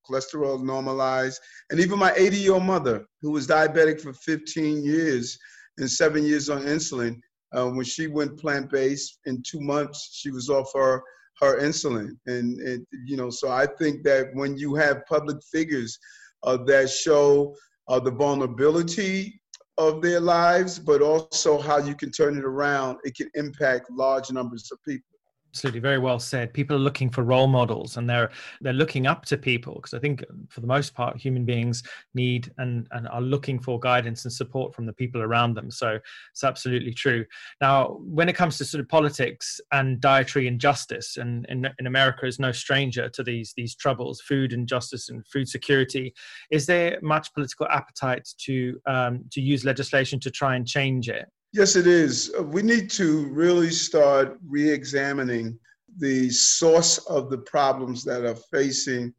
cholesterol 0.08 0.62
normalized, 0.62 1.40
and 1.70 1.78
even 1.78 1.98
my 1.98 2.12
80 2.16 2.36
year 2.36 2.54
old 2.54 2.64
mother, 2.64 3.06
who 3.22 3.30
was 3.30 3.46
diabetic 3.46 4.00
for 4.00 4.12
15 4.12 4.84
years 4.84 5.38
and 5.78 5.90
seven 5.90 6.24
years 6.24 6.50
on 6.50 6.62
insulin, 6.62 7.20
uh, 7.56 7.68
when 7.68 7.84
she 7.84 8.06
went 8.06 8.38
plant 8.38 8.70
based 8.70 9.18
in 9.26 9.42
two 9.46 9.60
months, 9.60 10.10
she 10.12 10.30
was 10.30 10.48
off 10.48 10.72
her 10.74 11.02
her 11.40 11.58
insulin, 11.58 12.10
and, 12.26 12.60
and 12.60 12.86
you 13.06 13.16
know, 13.16 13.30
so 13.30 13.50
I 13.50 13.66
think 13.78 14.02
that 14.04 14.26
when 14.34 14.58
you 14.58 14.74
have 14.74 15.06
public 15.06 15.38
figures 15.50 15.98
uh, 16.42 16.58
that 16.66 16.90
show 16.90 17.54
uh, 17.88 17.98
the 17.98 18.10
vulnerability 18.10 19.40
of 19.80 20.02
their 20.02 20.20
lives, 20.20 20.78
but 20.78 21.00
also 21.00 21.58
how 21.58 21.78
you 21.78 21.94
can 21.94 22.10
turn 22.10 22.36
it 22.36 22.44
around. 22.44 22.98
It 23.02 23.16
can 23.16 23.30
impact 23.34 23.90
large 23.90 24.30
numbers 24.30 24.70
of 24.70 24.78
people 24.84 25.09
absolutely 25.50 25.80
very 25.80 25.98
well 25.98 26.18
said. 26.18 26.54
People 26.54 26.76
are 26.76 26.80
looking 26.80 27.10
for 27.10 27.22
role 27.24 27.48
models 27.48 27.96
and 27.96 28.08
they're 28.08 28.30
they're 28.60 28.72
looking 28.72 29.06
up 29.06 29.24
to 29.24 29.36
people 29.36 29.74
because 29.74 29.94
i 29.94 29.98
think 29.98 30.24
for 30.48 30.60
the 30.60 30.66
most 30.66 30.94
part 30.94 31.16
human 31.16 31.44
beings 31.44 31.82
need 32.14 32.52
and 32.58 32.86
and 32.92 33.08
are 33.08 33.20
looking 33.20 33.58
for 33.58 33.78
guidance 33.78 34.24
and 34.24 34.32
support 34.32 34.74
from 34.74 34.86
the 34.86 34.92
people 34.92 35.22
around 35.22 35.54
them. 35.54 35.70
So 35.70 35.98
it's 36.32 36.44
absolutely 36.44 36.94
true. 36.94 37.24
Now 37.60 37.98
when 38.00 38.28
it 38.28 38.36
comes 38.36 38.58
to 38.58 38.64
sort 38.64 38.80
of 38.80 38.88
politics 38.88 39.60
and 39.72 40.00
dietary 40.00 40.46
injustice 40.46 41.16
and 41.16 41.46
in, 41.48 41.68
in 41.78 41.86
america 41.86 42.26
is 42.26 42.38
no 42.38 42.52
stranger 42.52 43.08
to 43.08 43.22
these 43.22 43.52
these 43.56 43.74
troubles 43.74 44.20
food 44.20 44.52
injustice 44.52 45.08
and 45.08 45.26
food 45.26 45.48
security 45.48 46.14
is 46.50 46.66
there 46.66 46.98
much 47.02 47.32
political 47.34 47.66
appetite 47.68 48.28
to 48.38 48.80
um, 48.86 49.24
to 49.30 49.40
use 49.40 49.64
legislation 49.64 50.20
to 50.20 50.30
try 50.30 50.56
and 50.56 50.66
change 50.66 51.08
it 51.08 51.26
Yes, 51.52 51.74
it 51.74 51.86
is. 51.88 52.32
Uh, 52.38 52.44
we 52.44 52.62
need 52.62 52.90
to 52.90 53.26
really 53.28 53.70
start 53.70 54.38
re 54.46 54.70
examining 54.70 55.58
the 55.98 56.30
source 56.30 56.98
of 57.06 57.28
the 57.28 57.38
problems 57.38 58.04
that 58.04 58.24
are 58.24 58.36
facing 58.52 59.12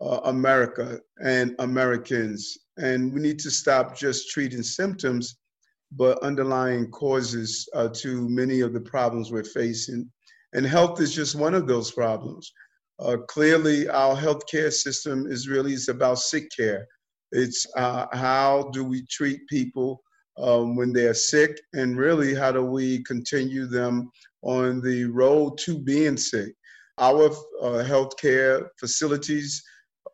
uh, 0.00 0.20
America 0.24 1.00
and 1.20 1.56
Americans. 1.58 2.56
And 2.76 3.12
we 3.12 3.20
need 3.20 3.40
to 3.40 3.50
stop 3.50 3.96
just 3.96 4.30
treating 4.30 4.62
symptoms, 4.62 5.38
but 5.90 6.22
underlying 6.22 6.90
causes 6.92 7.68
uh, 7.74 7.88
to 7.94 8.28
many 8.28 8.60
of 8.60 8.72
the 8.72 8.80
problems 8.80 9.32
we're 9.32 9.42
facing. 9.42 10.08
And 10.52 10.64
health 10.64 11.00
is 11.00 11.12
just 11.12 11.34
one 11.34 11.54
of 11.54 11.66
those 11.66 11.90
problems. 11.90 12.52
Uh, 13.00 13.16
clearly, 13.28 13.88
our 13.88 14.14
healthcare 14.14 14.72
system 14.72 15.26
is 15.26 15.48
really 15.48 15.72
it's 15.72 15.88
about 15.88 16.20
sick 16.20 16.48
care. 16.56 16.86
It's 17.32 17.66
uh, 17.76 18.06
how 18.12 18.70
do 18.72 18.84
we 18.84 19.04
treat 19.06 19.44
people 19.48 20.04
um, 20.38 20.76
when 20.76 20.92
they're 20.92 21.14
sick, 21.14 21.60
and 21.72 21.96
really 21.96 22.34
how 22.34 22.52
do 22.52 22.64
we 22.64 23.02
continue 23.04 23.66
them 23.66 24.10
on 24.42 24.80
the 24.80 25.04
road 25.04 25.58
to 25.58 25.78
being 25.78 26.16
sick. 26.16 26.54
Our 26.98 27.26
uh, 27.60 27.84
healthcare 27.84 28.68
facilities, 28.78 29.62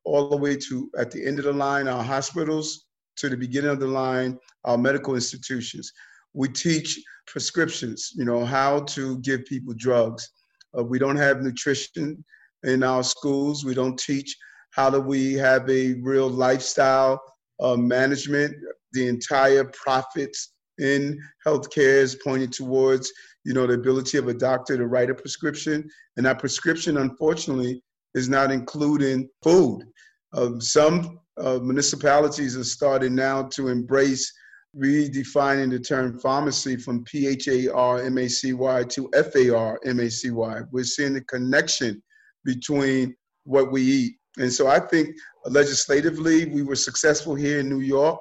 all 0.04 0.28
the 0.30 0.36
way 0.36 0.56
to 0.56 0.90
at 0.98 1.10
the 1.10 1.26
end 1.26 1.38
of 1.38 1.44
the 1.44 1.52
line, 1.52 1.88
our 1.88 2.02
hospitals, 2.02 2.86
to 3.16 3.28
the 3.28 3.36
beginning 3.36 3.70
of 3.70 3.80
the 3.80 3.86
line, 3.86 4.38
our 4.64 4.78
medical 4.78 5.14
institutions. 5.14 5.92
We 6.32 6.48
teach 6.48 6.98
prescriptions, 7.26 8.12
you 8.14 8.24
know, 8.24 8.44
how 8.44 8.80
to 8.80 9.18
give 9.18 9.44
people 9.44 9.74
drugs. 9.76 10.30
Uh, 10.76 10.84
we 10.84 10.98
don't 10.98 11.16
have 11.16 11.42
nutrition 11.42 12.24
in 12.62 12.82
our 12.82 13.02
schools. 13.02 13.64
We 13.64 13.74
don't 13.74 13.98
teach 13.98 14.36
how 14.70 14.90
do 14.90 15.00
we 15.00 15.34
have 15.34 15.68
a 15.68 15.94
real 15.94 16.28
lifestyle 16.28 17.20
uh, 17.60 17.76
management. 17.76 18.54
The 18.92 19.08
entire 19.08 19.64
profits 19.64 20.52
in 20.78 21.18
healthcare 21.46 22.00
is 22.00 22.16
pointed 22.24 22.52
towards, 22.52 23.12
you 23.44 23.52
know, 23.52 23.66
the 23.66 23.74
ability 23.74 24.18
of 24.18 24.28
a 24.28 24.34
doctor 24.34 24.76
to 24.76 24.86
write 24.86 25.10
a 25.10 25.14
prescription, 25.14 25.88
and 26.16 26.26
that 26.26 26.38
prescription, 26.38 26.96
unfortunately, 26.98 27.82
is 28.14 28.28
not 28.28 28.50
including 28.50 29.28
food. 29.42 29.84
Um, 30.32 30.60
some 30.60 31.20
uh, 31.38 31.58
municipalities 31.58 32.56
are 32.56 32.64
starting 32.64 33.14
now 33.14 33.44
to 33.44 33.68
embrace 33.68 34.32
redefining 34.76 35.70
the 35.70 35.80
term 35.80 36.18
pharmacy 36.20 36.76
from 36.76 37.04
P-H-A-R-M-A-C-Y 37.04 38.84
to 38.84 39.10
F-A-R-M-A-C-Y. 39.14 40.60
We're 40.70 40.84
seeing 40.84 41.14
the 41.14 41.22
connection 41.22 42.02
between 42.44 43.16
what 43.44 43.72
we 43.72 43.82
eat. 43.82 44.19
And 44.38 44.52
so 44.52 44.68
I 44.68 44.78
think 44.78 45.16
legislatively, 45.46 46.46
we 46.46 46.62
were 46.62 46.76
successful 46.76 47.34
here 47.34 47.60
in 47.60 47.68
New 47.68 47.80
York 47.80 48.20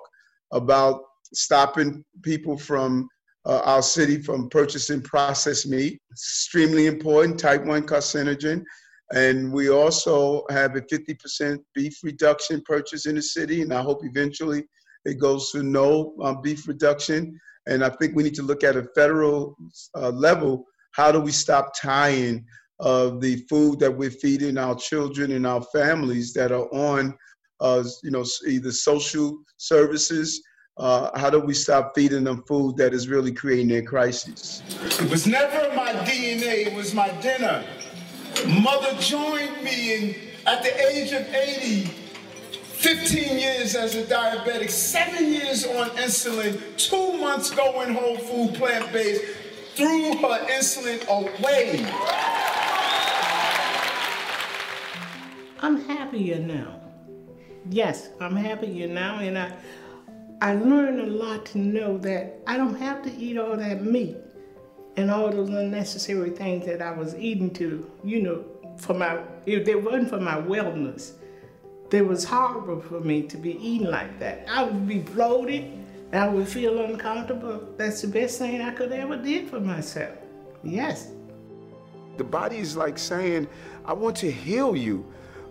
about 0.51 1.01
stopping 1.33 2.03
people 2.23 2.57
from 2.57 3.07
uh, 3.45 3.61
our 3.63 3.81
city 3.81 4.21
from 4.21 4.49
purchasing 4.49 5.01
processed 5.01 5.67
meat. 5.67 5.99
Extremely 6.11 6.87
important, 6.87 7.39
type 7.39 7.63
1 7.63 7.83
carcinogen. 7.83 8.63
And 9.11 9.51
we 9.51 9.69
also 9.69 10.45
have 10.49 10.75
a 10.75 10.81
50% 10.81 11.57
beef 11.73 11.97
reduction 12.03 12.61
purchase 12.65 13.05
in 13.05 13.15
the 13.15 13.21
city. 13.21 13.61
And 13.61 13.73
I 13.73 13.81
hope 13.81 14.01
eventually 14.03 14.65
it 15.05 15.19
goes 15.19 15.51
to 15.51 15.63
no 15.63 16.13
um, 16.21 16.41
beef 16.41 16.67
reduction. 16.67 17.39
And 17.65 17.83
I 17.83 17.89
think 17.89 18.15
we 18.15 18.23
need 18.23 18.35
to 18.35 18.43
look 18.43 18.63
at 18.63 18.77
a 18.77 18.87
federal 18.95 19.55
uh, 19.95 20.09
level. 20.09 20.65
How 20.91 21.11
do 21.11 21.19
we 21.19 21.31
stop 21.31 21.73
tying 21.79 22.45
uh, 22.79 23.09
the 23.19 23.37
food 23.49 23.79
that 23.79 23.95
we're 23.95 24.11
feeding 24.11 24.57
our 24.57 24.75
children 24.75 25.31
and 25.31 25.45
our 25.45 25.61
families 25.73 26.33
that 26.33 26.51
are 26.51 26.67
on, 26.73 27.17
uh, 27.59 27.83
you 28.03 28.11
know, 28.11 28.25
either 28.47 28.71
social 28.71 29.39
services? 29.57 30.41
Uh, 30.77 31.17
how 31.19 31.29
do 31.29 31.39
we 31.39 31.53
stop 31.53 31.91
feeding 31.93 32.23
them 32.23 32.41
food 32.47 32.77
that 32.77 32.93
is 32.93 33.09
really 33.09 33.33
creating 33.33 33.67
their 33.67 33.83
crises? 33.83 34.63
It 35.01 35.09
was 35.09 35.27
never 35.27 35.75
my 35.75 35.91
DNA, 35.91 36.67
it 36.67 36.73
was 36.73 36.93
my 36.93 37.09
dinner. 37.21 37.65
Mother 38.47 38.95
joined 39.01 39.61
me 39.61 39.95
in, 39.95 40.15
at 40.47 40.63
the 40.63 40.89
age 40.89 41.11
of 41.11 41.27
80 41.27 41.99
15 42.79 43.37
years 43.37 43.75
as 43.75 43.95
a 43.95 44.03
diabetic, 44.03 44.69
seven 44.69 45.33
years 45.33 45.65
on 45.65 45.89
insulin, 45.97 46.61
two 46.77 47.17
months 47.17 47.51
going 47.51 47.93
whole 47.93 48.17
food 48.17 48.55
plant 48.55 48.89
based, 48.93 49.21
threw 49.75 50.15
her 50.15 50.45
insulin 50.47 51.05
away. 51.09 51.85
I'm 55.61 55.81
happier 55.81 56.39
now. 56.39 56.79
Yes, 57.69 58.09
I'm 58.19 58.35
happier 58.35 58.87
now, 58.87 59.19
and 59.19 59.37
I 59.37 59.51
I 60.41 60.53
learned 60.53 61.01
a 61.01 61.07
lot 61.07 61.45
to 61.47 61.57
know 61.57 61.97
that 61.99 62.39
I 62.47 62.57
don't 62.57 62.75
have 62.75 63.03
to 63.03 63.13
eat 63.15 63.37
all 63.37 63.57
that 63.57 63.83
meat 63.83 64.17
and 64.95 65.11
all 65.11 65.29
those 65.29 65.49
unnecessary 65.49 66.29
things 66.29 66.65
that 66.65 66.81
I 66.81 66.91
was 66.91 67.15
eating 67.15 67.53
to, 67.55 67.89
you 68.03 68.21
know, 68.21 68.45
for 68.77 68.93
my 68.93 69.21
if 69.45 69.67
it 69.67 69.83
wasn't 69.83 70.09
for 70.09 70.19
my 70.19 70.35
wellness 70.35 71.13
it 71.91 72.07
was 72.07 72.23
horrible 72.23 72.81
for 72.81 72.99
me 72.99 73.23
to 73.23 73.37
be 73.37 73.51
eating 73.65 73.87
like 73.87 74.19
that. 74.19 74.45
I 74.49 74.63
would 74.63 74.87
be 74.87 74.99
bloated. 74.99 75.71
I 76.13 76.27
would 76.27 76.47
feel 76.47 76.83
uncomfortable. 76.83 77.67
That's 77.77 78.01
the 78.01 78.07
best 78.07 78.39
thing 78.39 78.61
I 78.61 78.71
could 78.71 78.91
ever 78.91 79.17
did 79.17 79.49
for 79.49 79.59
myself. 79.59 80.15
Yes. 80.63 81.11
The 82.17 82.23
body 82.23 82.57
is 82.57 82.75
like 82.75 82.97
saying, 82.97 83.47
I 83.85 83.93
want 83.93 84.17
to 84.17 84.31
heal 84.31 84.75
you. 84.75 85.05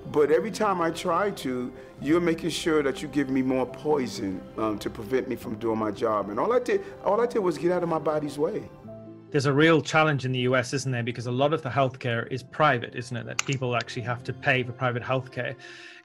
But 0.06 0.30
every 0.30 0.50
time 0.50 0.80
I 0.80 0.90
try 0.90 1.30
to, 1.30 1.72
you're 2.00 2.20
making 2.20 2.50
sure 2.50 2.82
that 2.82 3.02
you 3.02 3.08
give 3.08 3.28
me 3.28 3.42
more 3.42 3.66
poison 3.66 4.40
um, 4.56 4.78
to 4.78 4.88
prevent 4.88 5.28
me 5.28 5.36
from 5.36 5.56
doing 5.56 5.78
my 5.78 5.90
job. 5.90 6.30
And 6.30 6.40
all 6.40 6.52
I 6.52 6.60
did, 6.60 6.82
all 7.04 7.20
I 7.20 7.26
did 7.26 7.40
was 7.40 7.58
get 7.58 7.72
out 7.72 7.82
of 7.82 7.88
my 7.88 7.98
body's 7.98 8.38
way 8.38 8.68
there's 9.30 9.46
a 9.46 9.52
real 9.52 9.80
challenge 9.80 10.24
in 10.24 10.32
the 10.32 10.40
US, 10.40 10.72
isn't 10.72 10.90
there? 10.90 11.02
Because 11.02 11.26
a 11.26 11.32
lot 11.32 11.52
of 11.52 11.62
the 11.62 11.68
healthcare 11.68 12.30
is 12.32 12.42
private, 12.42 12.94
isn't 12.94 13.16
it? 13.16 13.26
That 13.26 13.44
people 13.44 13.76
actually 13.76 14.02
have 14.02 14.24
to 14.24 14.32
pay 14.32 14.62
for 14.62 14.72
private 14.72 15.02
healthcare. 15.02 15.54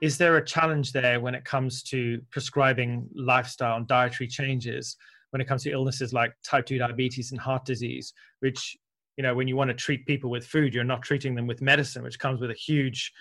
Is 0.01 0.17
there 0.17 0.38
a 0.38 0.45
challenge 0.45 0.91
there 0.91 1.19
when 1.21 1.33
it 1.33 1.45
comes 1.45 1.83
to 1.83 2.21
prescribing 2.31 3.07
lifestyle 3.15 3.77
and 3.77 3.88
dietary 3.88 4.27
changes? 4.27 4.97
When 5.29 5.41
it 5.41 5.47
comes 5.47 5.63
to 5.63 5.71
illnesses 5.71 6.13
like 6.13 6.33
type 6.43 6.65
2 6.65 6.77
diabetes 6.77 7.31
and 7.31 7.39
heart 7.39 7.65
disease, 7.65 8.13
which, 8.41 8.77
you 9.17 9.23
know, 9.23 9.33
when 9.33 9.47
you 9.47 9.55
want 9.55 9.69
to 9.69 9.73
treat 9.73 10.05
people 10.05 10.29
with 10.29 10.45
food, 10.45 10.73
you're 10.73 10.83
not 10.83 11.01
treating 11.01 11.33
them 11.33 11.47
with 11.47 11.62
medicine, 11.62 12.03
which 12.03 12.19
comes 12.19 12.41
with 12.41 12.51
a 12.51 12.55
huge 12.55 13.12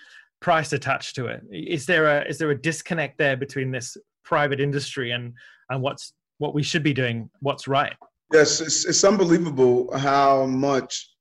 price 0.43 0.73
attached 0.73 1.15
to 1.15 1.25
it. 1.27 1.41
Is 1.49 1.85
there 1.87 2.05
a 2.05 2.27
is 2.27 2.37
there 2.37 2.51
a 2.51 2.61
disconnect 2.61 3.17
there 3.17 3.37
between 3.37 3.71
this 3.71 3.97
private 4.23 4.59
industry 4.59 5.11
and 5.11 5.33
and 5.69 5.81
what's 5.81 6.13
what 6.37 6.53
we 6.53 6.61
should 6.61 6.83
be 6.83 6.93
doing, 6.93 7.29
what's 7.39 7.67
right? 7.67 7.93
Yes, 8.31 8.59
it's, 8.59 8.85
it's 8.85 9.03
unbelievable 9.03 9.95
how 9.97 10.45
much 10.45 11.11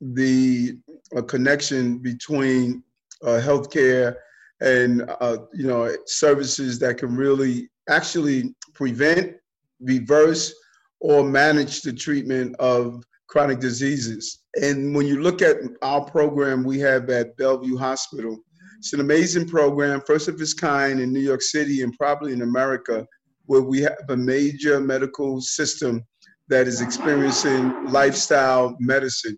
the 0.00 0.78
uh, 1.16 1.22
connection 1.22 1.98
between 1.98 2.82
uh, 3.22 3.40
healthcare 3.42 4.14
and 4.60 5.10
uh, 5.20 5.38
you 5.52 5.66
know 5.66 5.94
services 6.06 6.78
that 6.78 6.98
can 6.98 7.16
really 7.16 7.68
actually 7.88 8.54
prevent, 8.74 9.34
reverse, 9.80 10.54
or 11.00 11.24
manage 11.24 11.82
the 11.82 11.92
treatment 11.92 12.54
of 12.60 13.02
chronic 13.26 13.58
diseases. 13.58 14.44
And 14.62 14.94
when 14.94 15.06
you 15.06 15.20
look 15.20 15.42
at 15.42 15.56
our 15.82 16.04
program 16.04 16.64
we 16.64 16.78
have 16.80 17.10
at 17.10 17.36
Bellevue 17.36 17.76
Hospital, 17.76 18.38
it's 18.78 18.92
an 18.92 19.00
amazing 19.00 19.48
program, 19.48 20.00
first 20.06 20.28
of 20.28 20.40
its 20.40 20.54
kind 20.54 21.00
in 21.00 21.12
New 21.12 21.20
York 21.20 21.42
City 21.42 21.82
and 21.82 21.92
probably 21.98 22.32
in 22.32 22.42
America, 22.42 23.04
where 23.46 23.60
we 23.60 23.80
have 23.80 23.98
a 24.08 24.16
major 24.16 24.78
medical 24.78 25.40
system 25.40 26.04
that 26.48 26.68
is 26.68 26.80
experiencing 26.80 27.90
lifestyle 27.90 28.76
medicine. 28.78 29.36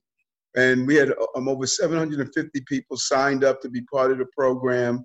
And 0.57 0.87
we 0.87 0.97
had 0.97 1.13
um, 1.37 1.49
over 1.49 1.67
750 1.67 2.61
people 2.69 2.99
signed 2.99 3.43
up 3.43 3.63
to 3.63 3.71
be 3.71 3.81
part 3.83 4.13
of 4.13 4.19
the 4.19 4.27
program. 4.37 5.05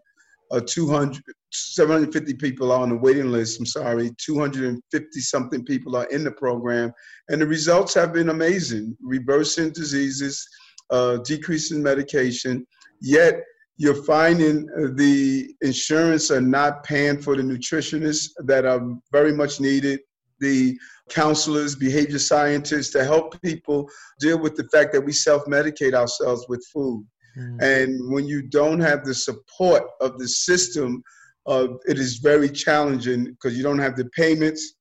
Uh, 0.52 0.60
200, 0.68 1.22
750 1.52 2.34
people 2.34 2.74
are 2.74 2.82
on 2.82 2.90
the 2.90 2.98
waiting 2.98 3.32
list. 3.32 3.60
I'm 3.60 3.66
sorry, 3.66 4.12
250 4.18 5.20
something 5.22 5.64
people 5.64 5.96
are 5.96 6.06
in 6.06 6.24
the 6.24 6.32
program, 6.32 6.92
and 7.30 7.42
the 7.42 7.48
results 7.48 7.94
have 7.94 8.14
been 8.14 8.30
amazing. 8.30 8.98
Reversing 9.02 9.72
diseases, 9.72 10.46
uh, 10.90 11.18
decreasing 11.18 11.82
medication. 11.82 12.68
Yet 13.02 13.42
you're 13.78 14.04
finding 14.04 14.66
the 14.96 15.54
insurance 15.62 16.32
are 16.32 16.42
not 16.42 16.84
paying 16.84 17.22
for 17.22 17.36
the 17.36 17.44
nutritionists 17.44 18.30
that 18.46 18.66
are 18.66 18.82
very 19.12 19.34
much 19.34 19.60
needed. 19.60 20.00
The 20.40 20.78
counselors, 21.10 21.76
behavior 21.76 22.20
scientists 22.20 22.90
to 22.92 23.04
help 23.04 23.42
people 23.42 23.90
deal 24.20 24.40
with 24.40 24.56
the 24.56 24.68
fact 24.70 24.94
that 24.94 25.02
we 25.02 25.12
self 25.12 25.46
medicate 25.46 25.94
ourselves 25.94 26.46
with 26.48 26.66
food. 26.74 27.06
Mm. 27.38 27.62
And 27.62 28.14
when 28.14 28.26
you 28.26 28.42
don't 28.44 28.80
have 28.80 29.04
the 29.04 29.14
support 29.14 29.84
of 30.00 30.18
the 30.18 30.28
system, 30.28 31.04
uh, 31.46 31.68
it 31.86 32.00
is 32.00 32.18
very 32.18 32.50
challenging 32.50 33.26
because 33.26 33.58
you 33.58 33.64
don't 33.64 33.80
have 33.80 33.96
the 33.96 34.10
payments, 34.16 34.76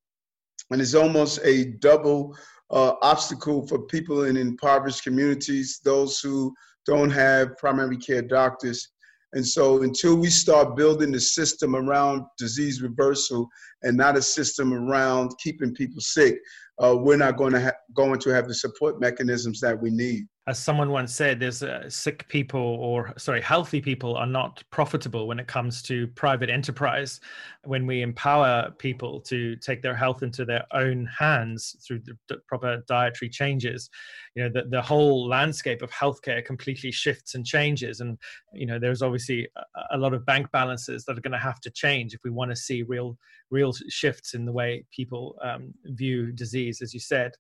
and 0.71 0.81
it's 0.81 0.95
almost 0.95 1.41
a 1.45 1.73
double 1.81 2.37
uh, 2.71 2.95
obstacle 3.03 3.67
for 3.67 3.81
people 3.87 4.25
in 4.25 4.37
impoverished 4.37 5.05
communities, 5.05 5.81
those 5.85 6.21
who 6.21 6.55
don't 6.87 7.11
have 7.11 7.57
primary 7.57 7.97
care 7.97 8.23
doctors. 8.23 8.89
And 9.33 9.47
so, 9.47 9.83
until 9.83 10.17
we 10.17 10.31
start 10.31 10.77
building 10.77 11.11
the 11.11 11.21
system 11.21 11.75
around 11.75 12.25
disease 12.39 12.81
reversal 12.83 13.49
and 13.83 13.97
not 13.97 14.17
a 14.17 14.23
system 14.23 14.73
around 14.73 15.33
keeping 15.43 15.75
people 15.75 16.01
sick, 16.01 16.39
uh, 16.83 16.97
we're 16.97 17.17
not 17.17 17.37
going 17.37 17.53
to 17.53 17.61
ha- 17.61 17.73
going 17.95 18.21
to 18.21 18.31
have 18.31 18.47
the 18.47 18.55
support 18.55 19.01
mechanisms 19.01 19.61
that 19.61 19.81
we 19.81 19.91
need 19.91 20.27
as 20.47 20.59
someone 20.59 20.91
once 20.91 21.15
said, 21.15 21.41
there's 21.41 21.63
uh, 21.63 21.89
sick 21.89 22.29
people 22.29 22.61
or 22.61 23.15
sorry, 23.17 23.41
healthy 23.41 23.81
people 23.81 24.15
are 24.15 24.27
not 24.27 24.63
profitable 24.71 25.27
when 25.27 25.39
it 25.39 25.47
comes 25.47 25.81
to 25.83 26.07
private 26.09 26.51
enterprise. 26.51 27.21
When 27.65 27.87
we 27.87 28.03
empower 28.03 28.71
people 28.73 29.21
to 29.23 29.57
take 29.57 29.81
their 29.81 29.95
health 29.95 30.23
into 30.23 30.45
their 30.45 30.65
own 30.73 31.07
hands 31.07 31.77
through 31.87 32.01
the, 32.29 32.37
proper 32.47 32.83
dietary 32.87 33.31
changes, 33.31 33.89
you 34.35 34.43
know, 34.43 34.51
the, 34.53 34.69
the 34.69 34.83
whole 34.83 35.27
landscape 35.27 35.81
of 35.81 35.91
healthcare 35.91 36.45
completely 36.45 36.91
shifts 36.91 37.35
and 37.35 37.47
changes. 37.47 38.01
And, 38.01 38.19
you 38.53 38.67
know, 38.67 38.79
there's 38.79 39.01
obviously 39.01 39.49
a, 39.57 39.97
a 39.97 39.99
lot 39.99 40.13
of 40.13 40.27
bank 40.27 40.51
balances 40.51 41.07
that 41.07 41.17
are 41.17 41.23
going 41.23 41.33
to 41.33 41.39
have 41.39 41.61
to 41.61 41.71
change 41.71 42.13
if 42.13 42.21
we 42.23 42.31
want 42.31 42.51
to 42.51 42.57
see 42.57 42.83
real, 42.83 43.17
real 43.51 43.73
shifts 43.89 44.35
in 44.35 44.45
the 44.45 44.53
way 44.53 44.85
people 44.91 45.37
um, 45.43 45.73
view 45.85 46.33
disease, 46.33 46.81
as 46.83 46.93
you 46.93 47.01
said. 47.01 47.33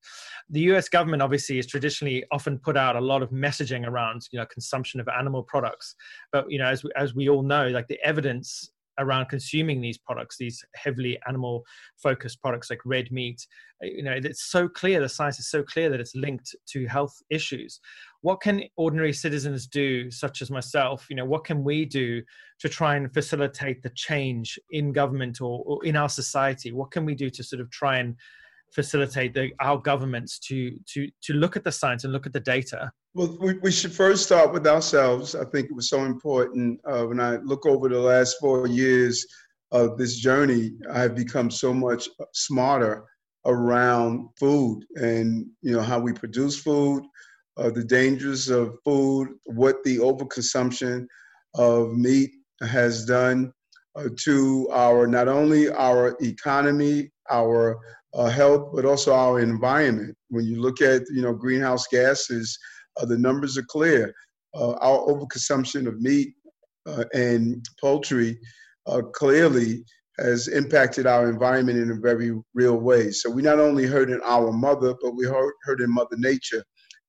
The 0.51 0.61
US 0.73 0.89
government 0.89 1.23
obviously 1.23 1.59
is 1.59 1.67
traditionally 1.67 2.25
often 2.31 2.59
put 2.59 2.77
out 2.77 2.97
a 2.97 3.01
lot 3.01 3.23
of 3.23 3.31
messaging 3.31 3.87
around 3.87 4.23
you 4.31 4.39
know 4.39 4.47
consumption 4.47 5.01
of 5.01 5.09
animal 5.09 5.43
products 5.43 5.95
but 6.33 6.51
you 6.51 6.59
know 6.59 6.67
as 6.67 6.85
we, 6.85 6.91
as 6.97 7.15
we 7.15 7.29
all 7.29 7.43
know 7.43 7.69
like 7.69 7.87
the 7.89 7.99
evidence 8.05 8.71
around 8.99 9.27
consuming 9.27 9.81
these 9.81 9.99
products, 9.99 10.37
these 10.37 10.65
heavily 10.75 11.19
animal 11.27 11.65
focused 12.03 12.41
products 12.41 12.71
like 12.71 12.81
red 12.85 13.11
meat. 13.11 13.47
Uh, 13.83 13.87
you 13.87 14.03
know, 14.03 14.13
it's 14.13 14.45
so 14.45 14.69
clear, 14.69 15.01
the 15.01 15.09
science 15.09 15.39
is 15.39 15.49
so 15.49 15.63
clear 15.63 15.91
that 15.91 16.01
it's 16.01 16.15
linked 16.15 16.55
to 16.67 16.87
health 16.87 17.15
issues. 17.31 17.81
What 18.21 18.41
can 18.41 18.63
ordinary 18.77 19.13
citizens 19.13 19.67
do, 19.67 20.11
such 20.11 20.43
as 20.43 20.51
myself? 20.51 21.07
You 21.11 21.17
know, 21.17 21.25
what 21.25 21.45
can 21.45 21.63
we 21.63 21.85
do 21.85 22.23
to 22.61 22.69
try 22.69 22.97
and 22.97 23.13
facilitate 23.13 23.83
the 23.83 23.91
change 23.91 24.59
in 24.71 24.93
government 24.93 25.41
or, 25.41 25.63
or 25.67 25.85
in 25.85 25.97
our 25.97 26.09
society? 26.09 26.73
What 26.73 26.91
can 26.91 27.05
we 27.05 27.15
do 27.15 27.31
to 27.31 27.43
sort 27.43 27.61
of 27.61 27.71
try 27.71 27.99
and 27.99 28.17
facilitate 28.75 29.35
the, 29.35 29.53
our 29.61 29.79
governments 29.79 30.39
to 30.41 30.79
to 30.93 31.09
to 31.23 31.33
look 31.33 31.57
at 31.57 31.65
the 31.65 31.73
science 31.73 32.05
and 32.05 32.13
look 32.13 32.27
at 32.27 32.33
the 32.33 32.41
data? 32.41 32.91
Well, 33.15 33.37
we, 33.41 33.55
we 33.59 33.71
should 33.71 33.93
first 33.93 34.25
start 34.25 34.53
with 34.53 34.67
ourselves. 34.67 35.35
I 35.35 35.45
think 35.45 35.71
it 35.71 35.75
was 35.75 35.89
so 35.89 36.05
important. 36.05 36.81
Uh, 36.85 37.05
when 37.05 37.21
I 37.21 37.37
look 37.37 37.65
over 37.65 37.89
the 37.89 38.01
last 38.01 38.37
four 38.41 38.67
years 38.67 39.25
of 39.71 39.97
this 39.97 40.17
journey, 40.17 40.73
I've 40.91 41.15
become 41.15 41.51
so 41.51 41.73
much 41.73 42.09
smarter 42.33 43.05
around 43.47 44.29
food 44.39 44.85
and 44.97 45.47
you 45.63 45.73
know 45.73 45.83
how 45.83 46.01
we 46.01 46.13
produce 46.13 46.59
food, 46.59 47.05
uh, 47.57 47.71
the 47.71 47.85
dangers 47.85 48.49
of 48.49 48.77
food, 48.85 49.29
what 49.45 49.83
the 49.85 49.99
overconsumption 49.99 51.07
of 51.55 51.93
meat 51.93 52.31
has 52.63 53.05
done 53.05 53.53
uh, 53.97 54.09
to 54.25 54.69
our 54.73 55.07
not 55.07 55.29
only 55.29 55.71
our 55.71 56.17
economy, 56.21 57.11
our 57.31 57.79
uh, 58.15 58.29
health, 58.29 58.71
but 58.75 58.85
also 58.85 59.13
our 59.13 59.41
environment. 59.41 60.17
When 60.29 60.45
you 60.45 60.61
look 60.61 60.81
at 60.81 61.03
you 61.13 61.23
know 61.23 61.35
greenhouse 61.35 61.87
gases, 61.89 62.59
uh, 63.01 63.07
the 63.07 63.19
numbers 63.19 63.59
are 63.59 63.65
clear. 63.65 64.15
Uh, 64.55 64.73
our 64.75 64.99
overconsumption 65.07 65.89
of 65.89 66.01
meat 66.01 66.35
uh, 66.87 67.05
and 67.13 67.65
poultry 67.81 68.39
uh, 68.87 69.03
clearly 69.13 69.85
has 70.19 70.47
impacted 70.47 71.07
our 71.07 71.29
environment 71.29 71.79
in 71.79 71.91
a 71.91 72.01
very 72.01 72.33
real 72.55 72.77
way. 72.77 73.11
So 73.11 73.31
we 73.31 73.43
not 73.43 73.59
only 73.59 73.85
hurting 73.85 74.21
our 74.25 74.53
mother, 74.53 74.95
but 75.03 75.17
we 75.17 75.25
hurt 75.27 75.55
hurting 75.65 75.93
Mother 75.93 76.17
Nature 76.17 76.63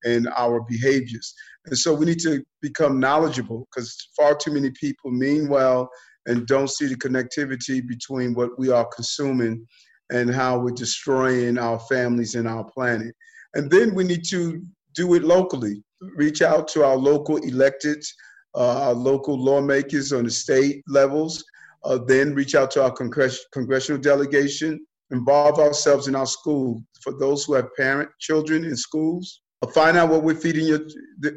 and 0.04 0.28
our 0.38 0.62
behaviors. 0.68 1.34
And 1.66 1.78
so 1.78 1.94
we 1.94 2.06
need 2.06 2.20
to 2.20 2.44
become 2.62 3.00
knowledgeable 3.00 3.68
because 3.70 3.96
far 4.16 4.36
too 4.36 4.52
many 4.52 4.72
people 4.72 5.12
mean 5.12 5.48
well 5.48 5.90
and 6.26 6.48
don't 6.48 6.70
see 6.70 6.88
the 6.88 6.96
connectivity 6.96 7.86
between 7.88 8.34
what 8.34 8.58
we 8.58 8.70
are 8.72 8.88
consuming 8.96 9.66
and 10.12 10.34
how 10.34 10.60
we're 10.60 10.72
destroying 10.72 11.58
our 11.58 11.80
families 11.80 12.36
and 12.36 12.48
our 12.48 12.64
planet. 12.64 13.14
And 13.56 13.70
then 13.72 13.96
we 13.96 14.04
need 14.04 14.24
to 14.30 14.62
do 14.94 15.14
it 15.16 15.24
locally. 15.24 15.84
Reach 16.02 16.42
out 16.42 16.68
to 16.70 16.84
our 16.84 16.96
local 16.96 17.38
elected, 17.38 18.04
uh, 18.56 18.88
our 18.88 18.94
local 18.94 19.38
lawmakers 19.38 20.14
on 20.14 20.26
the 20.26 20.32
state 20.32 20.84
levels. 20.88 21.44
Uh, 21.84 22.00
then 22.08 22.34
reach 22.34 22.56
out 22.56 22.72
to 22.72 22.84
our 22.84 22.92
congress- 22.92 23.46
congressional 23.52 24.02
delegation. 24.02 24.86
Involve 25.12 25.60
ourselves 25.60 26.08
in 26.08 26.16
our 26.16 26.26
school. 26.26 26.84
For 27.02 27.14
those 27.20 27.46
who 27.46 27.54
have 27.54 27.74
parent 27.76 28.10
children 28.20 28.66
in 28.66 28.76
schools, 28.76 29.42
uh, 29.62 29.68
find 29.68 29.96
out 29.96 30.10
what 30.10 30.24
we're 30.24 30.36
feeding 30.36 30.66
your, 30.66 30.82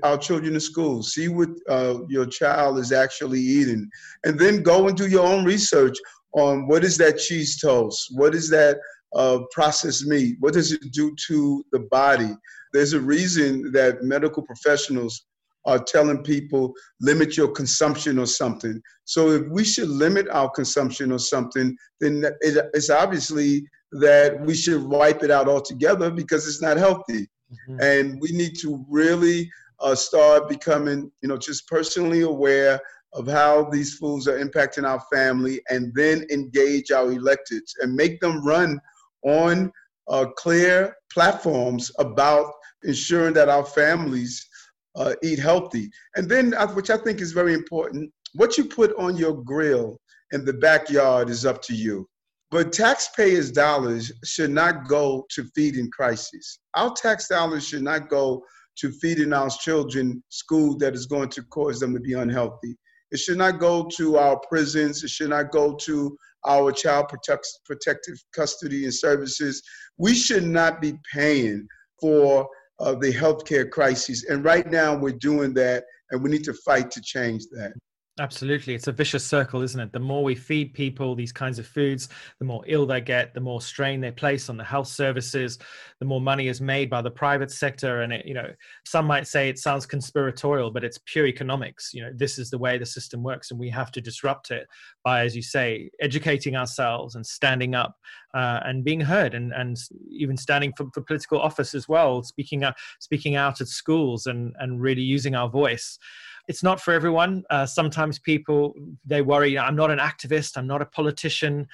our 0.02 0.16
children 0.16 0.54
in 0.54 0.60
school. 0.60 1.02
See 1.02 1.28
what 1.28 1.50
uh, 1.68 1.98
your 2.08 2.26
child 2.26 2.78
is 2.78 2.92
actually 2.92 3.40
eating, 3.40 3.88
and 4.24 4.38
then 4.38 4.62
go 4.62 4.88
and 4.88 4.96
do 4.96 5.06
your 5.06 5.26
own 5.26 5.44
research 5.44 5.96
on 6.34 6.66
what 6.66 6.84
is 6.84 6.96
that 6.98 7.18
cheese 7.18 7.60
toast? 7.60 8.08
What 8.12 8.34
is 8.34 8.48
that 8.50 8.78
uh, 9.14 9.40
processed 9.50 10.06
meat? 10.06 10.36
What 10.40 10.54
does 10.54 10.72
it 10.72 10.92
do 10.92 11.14
to 11.28 11.64
the 11.72 11.80
body? 11.90 12.36
There's 12.72 12.92
a 12.92 13.00
reason 13.00 13.72
that 13.72 14.02
medical 14.02 14.42
professionals 14.42 15.24
are 15.64 15.78
telling 15.78 16.22
people 16.22 16.72
limit 17.00 17.36
your 17.36 17.48
consumption 17.48 18.18
or 18.18 18.26
something. 18.26 18.80
So 19.04 19.30
if 19.30 19.48
we 19.48 19.64
should 19.64 19.88
limit 19.88 20.28
our 20.30 20.48
consumption 20.50 21.12
or 21.12 21.18
something, 21.18 21.76
then 22.00 22.24
it's 22.40 22.90
obviously 22.90 23.66
that 23.92 24.40
we 24.44 24.54
should 24.54 24.82
wipe 24.82 25.22
it 25.22 25.30
out 25.30 25.48
altogether 25.48 26.10
because 26.10 26.46
it's 26.46 26.62
not 26.62 26.76
healthy. 26.76 27.26
Mm-hmm. 27.52 27.80
And 27.80 28.20
we 28.20 28.32
need 28.32 28.56
to 28.60 28.84
really 28.88 29.50
uh, 29.80 29.94
start 29.94 30.48
becoming, 30.48 31.10
you 31.22 31.28
know, 31.28 31.36
just 31.36 31.66
personally 31.68 32.22
aware 32.22 32.80
of 33.14 33.26
how 33.26 33.64
these 33.70 33.94
foods 33.94 34.28
are 34.28 34.38
impacting 34.38 34.86
our 34.86 35.02
family 35.12 35.60
and 35.70 35.92
then 35.94 36.26
engage 36.30 36.90
our 36.90 37.06
electeds 37.06 37.72
and 37.80 37.94
make 37.94 38.20
them 38.20 38.44
run 38.44 38.80
on 39.22 39.72
uh, 40.08 40.26
clear 40.36 40.94
platforms 41.12 41.90
about 41.98 42.52
ensuring 42.84 43.34
that 43.34 43.48
our 43.48 43.64
families 43.64 44.46
uh, 44.96 45.14
eat 45.22 45.38
healthy. 45.38 45.90
And 46.16 46.28
then, 46.28 46.54
uh, 46.54 46.68
which 46.68 46.90
I 46.90 46.96
think 46.96 47.20
is 47.20 47.32
very 47.32 47.54
important, 47.54 48.10
what 48.34 48.58
you 48.58 48.64
put 48.64 48.94
on 48.96 49.16
your 49.16 49.42
grill 49.42 50.00
in 50.32 50.44
the 50.44 50.52
backyard 50.52 51.30
is 51.30 51.46
up 51.46 51.62
to 51.62 51.74
you. 51.74 52.08
But 52.50 52.72
taxpayers' 52.72 53.50
dollars 53.50 54.10
should 54.24 54.50
not 54.50 54.88
go 54.88 55.26
to 55.30 55.44
feeding 55.54 55.90
crises. 55.90 56.60
Our 56.74 56.94
tax 56.94 57.28
dollars 57.28 57.66
should 57.66 57.82
not 57.82 58.08
go 58.08 58.42
to 58.78 58.90
feeding 58.92 59.32
our 59.32 59.50
children 59.50 60.22
school 60.30 60.76
that 60.78 60.94
is 60.94 61.06
going 61.06 61.28
to 61.30 61.42
cause 61.44 61.80
them 61.80 61.92
to 61.94 62.00
be 62.00 62.14
unhealthy. 62.14 62.76
It 63.10 63.18
should 63.18 63.38
not 63.38 63.58
go 63.58 63.88
to 63.96 64.16
our 64.18 64.38
prisons. 64.48 65.02
It 65.02 65.10
should 65.10 65.30
not 65.30 65.50
go 65.50 65.74
to 65.74 66.16
our 66.46 66.72
child 66.72 67.08
protect, 67.08 67.46
protective 67.64 68.16
custody 68.32 68.84
and 68.84 68.94
services. 68.94 69.62
We 69.96 70.14
should 70.14 70.44
not 70.44 70.80
be 70.80 70.94
paying 71.12 71.66
for 72.00 72.48
uh, 72.80 72.94
the 72.94 73.12
healthcare 73.12 73.68
crisis. 73.70 74.24
And 74.28 74.44
right 74.44 74.70
now 74.70 74.96
we're 74.96 75.18
doing 75.18 75.54
that, 75.54 75.84
and 76.10 76.22
we 76.22 76.30
need 76.30 76.44
to 76.44 76.54
fight 76.54 76.90
to 76.92 77.00
change 77.00 77.44
that. 77.52 77.72
Absolutely. 78.20 78.74
It's 78.74 78.88
a 78.88 78.92
vicious 78.92 79.24
circle, 79.24 79.62
isn't 79.62 79.80
it? 79.80 79.92
The 79.92 80.00
more 80.00 80.24
we 80.24 80.34
feed 80.34 80.74
people 80.74 81.14
these 81.14 81.30
kinds 81.30 81.60
of 81.60 81.66
foods, 81.68 82.08
the 82.40 82.44
more 82.44 82.64
ill 82.66 82.84
they 82.84 83.00
get, 83.00 83.32
the 83.32 83.40
more 83.40 83.60
strain 83.60 84.00
they 84.00 84.10
place 84.10 84.48
on 84.48 84.56
the 84.56 84.64
health 84.64 84.88
services, 84.88 85.58
the 86.00 86.04
more 86.04 86.20
money 86.20 86.48
is 86.48 86.60
made 86.60 86.90
by 86.90 87.00
the 87.00 87.10
private 87.10 87.50
sector. 87.50 88.00
And, 88.00 88.12
it, 88.12 88.26
you 88.26 88.34
know, 88.34 88.50
some 88.84 89.06
might 89.06 89.28
say 89.28 89.48
it 89.48 89.58
sounds 89.58 89.86
conspiratorial, 89.86 90.72
but 90.72 90.82
it's 90.82 90.98
pure 91.06 91.26
economics. 91.26 91.94
You 91.94 92.02
know, 92.02 92.10
this 92.12 92.40
is 92.40 92.50
the 92.50 92.58
way 92.58 92.76
the 92.76 92.86
system 92.86 93.22
works, 93.22 93.52
and 93.52 93.60
we 93.60 93.70
have 93.70 93.92
to 93.92 94.00
disrupt 94.00 94.50
it 94.50 94.66
by, 95.04 95.24
as 95.24 95.36
you 95.36 95.42
say, 95.42 95.88
educating 96.00 96.56
ourselves 96.56 97.14
and 97.14 97.24
standing 97.24 97.76
up 97.76 97.94
uh, 98.34 98.60
and 98.64 98.82
being 98.84 99.00
heard 99.00 99.34
and, 99.34 99.52
and 99.52 99.76
even 100.10 100.36
standing 100.36 100.72
for, 100.76 100.86
for 100.92 101.02
political 101.02 101.40
office 101.40 101.72
as 101.72 101.88
well, 101.88 102.24
speaking 102.24 102.64
out, 102.64 102.74
speaking 102.98 103.36
out 103.36 103.60
at 103.60 103.68
schools 103.68 104.26
and, 104.26 104.54
and 104.58 104.80
really 104.80 105.02
using 105.02 105.36
our 105.36 105.48
voice 105.48 105.98
it's 106.48 106.62
not 106.62 106.80
for 106.80 106.92
everyone. 106.92 107.44
Uh, 107.50 107.66
sometimes 107.66 108.18
people 108.18 108.74
they 109.04 109.22
worry. 109.22 109.58
I'm 109.58 109.76
not 109.76 109.90
an 109.90 109.98
activist. 109.98 110.56
I'm 110.56 110.66
not 110.66 110.82
a 110.82 110.86
politician. 110.86 111.68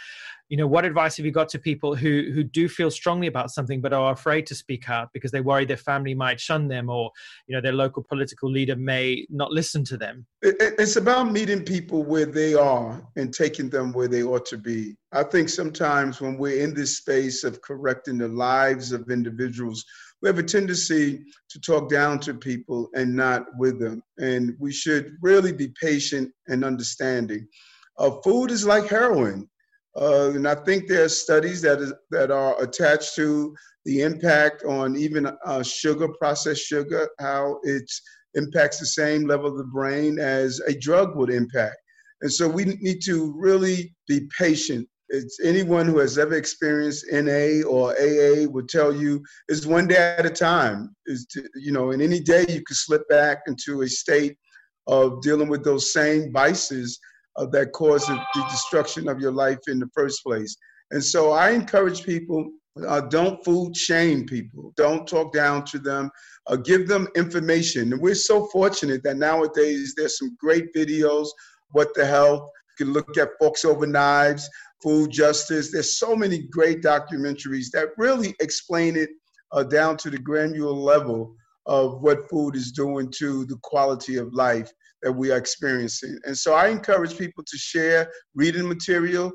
You 0.55 0.59
know, 0.59 0.69
what 0.69 0.85
advice 0.85 1.17
have 1.17 1.27
you 1.27 1.33
got 1.33 1.49
to 1.49 1.59
people 1.59 1.97
who 1.97 2.31
who 2.33 2.45
do 2.45 2.69
feel 2.69 2.89
strongly 2.89 3.27
about 3.27 3.51
something 3.51 3.81
but 3.81 3.93
are 3.93 4.13
afraid 4.13 4.47
to 4.47 4.55
speak 4.55 4.89
out 4.89 5.09
because 5.13 5.33
they 5.33 5.41
worry 5.41 5.65
their 5.65 5.77
family 5.77 6.15
might 6.15 6.39
shun 6.39 6.69
them 6.69 6.89
or 6.89 7.11
you 7.49 7.57
know 7.57 7.61
their 7.61 7.73
local 7.73 8.05
political 8.05 8.49
leader 8.49 8.77
may 8.77 9.27
not 9.31 9.51
listen 9.51 9.83
to 9.87 9.97
them? 9.97 10.25
It's 10.43 10.95
about 10.95 11.33
meeting 11.33 11.65
people 11.65 12.05
where 12.05 12.27
they 12.27 12.55
are 12.55 13.05
and 13.17 13.35
taking 13.35 13.69
them 13.69 13.93
where 13.93 14.07
they 14.07 14.23
ought 14.23 14.47
to 14.47 14.57
be. 14.57 14.95
I 15.11 15.25
think 15.25 15.49
sometimes 15.49 16.21
when 16.21 16.39
we're 16.39 16.63
in 16.63 16.73
this 16.73 16.99
space 16.99 17.43
of 17.43 17.61
correcting 17.61 18.19
the 18.19 18.29
lives 18.29 18.93
of 18.93 19.11
individuals 19.11 19.85
we 20.23 20.29
have 20.29 20.39
a 20.39 20.43
tendency 20.45 21.25
to 21.51 21.61
talk 21.61 21.91
down 21.91 22.21
to 22.21 22.33
people 22.33 22.91
and 22.95 23.13
not 23.13 23.45
with 23.59 23.81
them. 23.81 24.05
And 24.19 24.55
we 24.61 24.73
should 24.73 25.17
really 25.21 25.53
be 25.53 25.75
patient 25.83 26.33
and 26.47 26.65
understanding. 26.65 27.49
Uh, 27.99 28.13
food 28.23 28.51
is 28.51 28.65
like 28.65 28.89
heroin. 28.89 29.49
Uh, 30.01 30.31
and 30.31 30.47
I 30.49 30.57
think 30.57 30.89
there 30.89 31.05
are 31.05 31.09
studies 31.09 31.63
that, 31.63 31.79
is, 31.79 31.93
that 32.11 32.31
are 32.31 32.61
attached 32.63 33.15
to 33.17 33.55
the 33.85 34.03
impact 34.03 34.65
on 34.65 34.97
even 34.97 35.31
uh, 35.45 35.63
sugar, 35.63 36.09
processed 36.19 36.65
sugar, 36.65 37.09
how 37.21 37.59
it 37.63 37.89
impacts 38.35 38.81
the 38.81 38.87
same 38.87 39.27
level 39.27 39.47
of 39.47 39.57
the 39.57 39.65
brain 39.65 40.19
as 40.19 40.61
a 40.67 40.77
drug 40.77 41.17
would 41.17 41.31
impact. 41.31 41.77
And 42.23 42.33
so 42.33 42.49
we 42.49 42.65
need 42.65 43.01
to 43.05 43.33
really 43.37 43.95
be 44.09 44.29
patient 44.37 44.89
it's 45.15 45.39
anyone 45.45 45.87
who 45.87 45.99
has 45.99 46.19
ever 46.19 46.35
experienced 46.35 47.07
NA 47.13 47.63
or 47.69 47.93
AA 47.93 48.47
would 48.49 48.69
tell 48.69 48.93
you 48.95 49.23
it's 49.49 49.67
one 49.67 49.87
day 49.87 50.17
at 50.19 50.27
a 50.27 50.31
time. 50.31 50.95
Is 51.07 51.27
you 51.55 51.73
know, 51.73 51.91
in 51.91 52.01
any 52.01 52.21
day 52.21 52.45
you 52.49 52.63
could 52.67 52.77
slip 52.77 53.09
back 53.09 53.43
into 53.47 53.83
a 53.83 53.89
state 53.89 54.37
of 54.87 55.21
dealing 55.23 55.49
with 55.49 55.65
those 55.65 55.93
same 55.93 56.33
vices 56.33 56.99
uh, 57.37 57.47
that 57.47 57.73
cause 57.73 58.07
the 58.07 58.19
destruction 58.51 59.09
of 59.09 59.21
your 59.21 59.33
life 59.33 59.59
in 59.69 59.79
the 59.79 59.89
first 59.95 60.23
place. 60.25 60.57
And 60.91 61.03
so 61.03 61.33
I 61.33 61.51
encourage 61.51 62.05
people 62.05 62.51
uh, 62.89 63.03
don't 63.03 63.43
food 63.45 63.77
shame 63.77 64.27
people. 64.27 64.73
Don't 64.77 65.07
talk 65.07 65.33
down 65.33 65.65
to 65.67 65.79
them. 65.79 66.11
Uh, 66.49 66.57
give 66.57 66.89
them 66.89 67.07
information. 67.15 67.93
And 67.93 68.03
we're 68.03 68.17
so 68.17 68.47
fortunate 68.47 69.03
that 69.05 69.17
nowadays 69.17 69.95
there's 69.97 70.19
some 70.19 70.37
great 70.41 70.75
videos. 70.75 71.29
What 71.71 71.95
the 71.95 72.05
health? 72.05 72.51
You 72.79 72.87
can 72.87 72.93
look 72.93 73.17
at 73.17 73.31
Forks 73.39 73.65
Over 73.65 73.87
Knives 73.87 74.49
food 74.85 75.11
justice. 75.11 75.73
There's 75.73 75.99
so 75.99 76.15
many 76.15 76.43
great 76.51 76.83
documentaries 76.83 77.71
that 77.73 77.89
really 77.97 78.35
explain 78.41 78.97
it 78.97 79.09
uh, 79.53 79.63
down 79.63 79.97
to 79.97 80.11
the 80.11 80.19
granular 80.19 80.73
level 80.73 81.35
of 81.67 82.03
what 82.03 82.29
food 82.29 82.55
is 82.55 82.71
doing 82.71 83.11
to 83.17 83.47
the 83.47 83.57
quality 83.63 84.19
of 84.19 84.35
life 84.35 84.71
that 85.05 85.13
we 85.13 85.31
are 85.31 85.37
experiencing. 85.37 86.19
And 86.25 86.37
so 86.37 86.55
I 86.55 86.69
encourage 86.69 87.17
people 87.17 87.45
to 87.45 87.57
share 87.57 88.11
reading 88.35 88.67
material, 88.67 89.31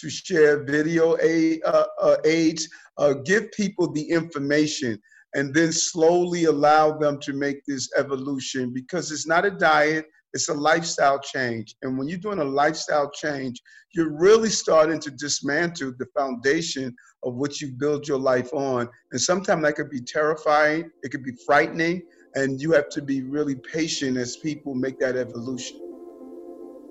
to 0.00 0.10
share 0.10 0.62
video 0.64 1.16
aid, 1.20 1.62
uh, 1.64 1.86
uh, 2.00 2.16
aids, 2.24 2.68
uh, 2.98 3.14
give 3.24 3.50
people 3.52 3.90
the 3.90 4.08
information, 4.08 5.00
and 5.34 5.52
then 5.52 5.72
slowly 5.72 6.44
allow 6.44 6.96
them 6.96 7.18
to 7.20 7.32
make 7.32 7.64
this 7.66 7.88
evolution 7.96 8.72
because 8.72 9.10
it's 9.10 9.26
not 9.26 9.46
a 9.46 9.50
diet, 9.50 10.06
it's 10.34 10.48
a 10.48 10.54
lifestyle 10.54 11.18
change. 11.20 11.74
And 11.82 11.96
when 11.96 12.06
you're 12.08 12.18
doing 12.18 12.40
a 12.40 12.44
lifestyle 12.44 13.10
change, 13.10 13.60
you're 13.94 14.16
really 14.18 14.50
starting 14.50 15.00
to 15.00 15.10
dismantle 15.10 15.92
the 15.98 16.06
foundation 16.16 16.94
of 17.22 17.34
what 17.36 17.60
you 17.60 17.72
build 17.78 18.06
your 18.06 18.18
life 18.18 18.52
on. 18.52 18.88
And 19.12 19.20
sometimes 19.20 19.62
that 19.62 19.76
could 19.76 19.90
be 19.90 20.00
terrifying, 20.00 20.90
it 21.02 21.10
could 21.10 21.24
be 21.24 21.32
frightening, 21.46 22.02
and 22.34 22.60
you 22.60 22.72
have 22.72 22.88
to 22.90 23.02
be 23.02 23.22
really 23.22 23.54
patient 23.54 24.16
as 24.16 24.36
people 24.36 24.74
make 24.74 24.98
that 24.98 25.16
evolution. 25.16 25.80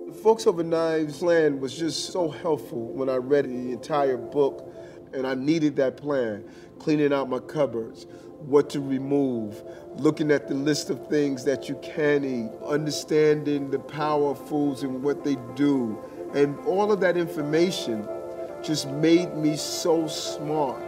The 0.07 0.13
Forks 0.13 0.47
Over 0.47 0.63
Knives 0.63 1.19
plan 1.19 1.59
was 1.59 1.77
just 1.77 2.11
so 2.11 2.29
helpful 2.29 2.87
when 2.93 3.09
I 3.09 3.15
read 3.15 3.45
the 3.45 3.71
entire 3.71 4.17
book, 4.17 4.73
and 5.13 5.27
I 5.27 5.35
needed 5.35 5.75
that 5.77 5.97
plan. 5.97 6.43
Cleaning 6.79 7.13
out 7.13 7.29
my 7.29 7.39
cupboards, 7.39 8.05
what 8.39 8.69
to 8.71 8.79
remove, 8.79 9.63
looking 9.95 10.31
at 10.31 10.47
the 10.47 10.53
list 10.53 10.89
of 10.89 11.07
things 11.07 11.43
that 11.45 11.67
you 11.67 11.79
can 11.83 12.23
eat, 12.23 12.51
understanding 12.65 13.69
the 13.69 13.79
power 13.79 14.31
of 14.31 14.47
foods 14.47 14.83
and 14.83 15.03
what 15.03 15.23
they 15.23 15.37
do. 15.55 15.97
And 16.33 16.57
all 16.65 16.91
of 16.91 16.99
that 17.01 17.17
information 17.17 18.07
just 18.63 18.87
made 18.89 19.35
me 19.35 19.57
so 19.57 20.07
smart. 20.07 20.83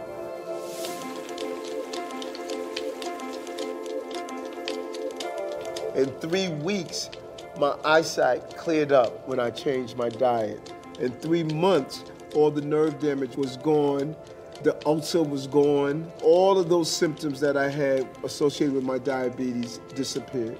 In 5.96 6.06
three 6.20 6.48
weeks, 6.48 7.10
my 7.58 7.74
eyesight 7.84 8.56
cleared 8.56 8.92
up 8.92 9.26
when 9.26 9.40
I 9.40 9.50
changed 9.50 9.96
my 9.96 10.08
diet. 10.08 10.72
In 11.00 11.10
three 11.10 11.42
months, 11.42 12.04
all 12.34 12.50
the 12.50 12.60
nerve 12.60 13.00
damage 13.00 13.36
was 13.36 13.56
gone 13.56 14.14
the 14.62 14.76
ulcer 14.86 15.22
was 15.22 15.46
gone. 15.46 16.10
All 16.22 16.58
of 16.58 16.68
those 16.68 16.90
symptoms 16.90 17.40
that 17.40 17.56
I 17.56 17.68
had 17.68 18.08
associated 18.24 18.74
with 18.74 18.84
my 18.84 18.98
diabetes 18.98 19.80
disappeared. 19.94 20.58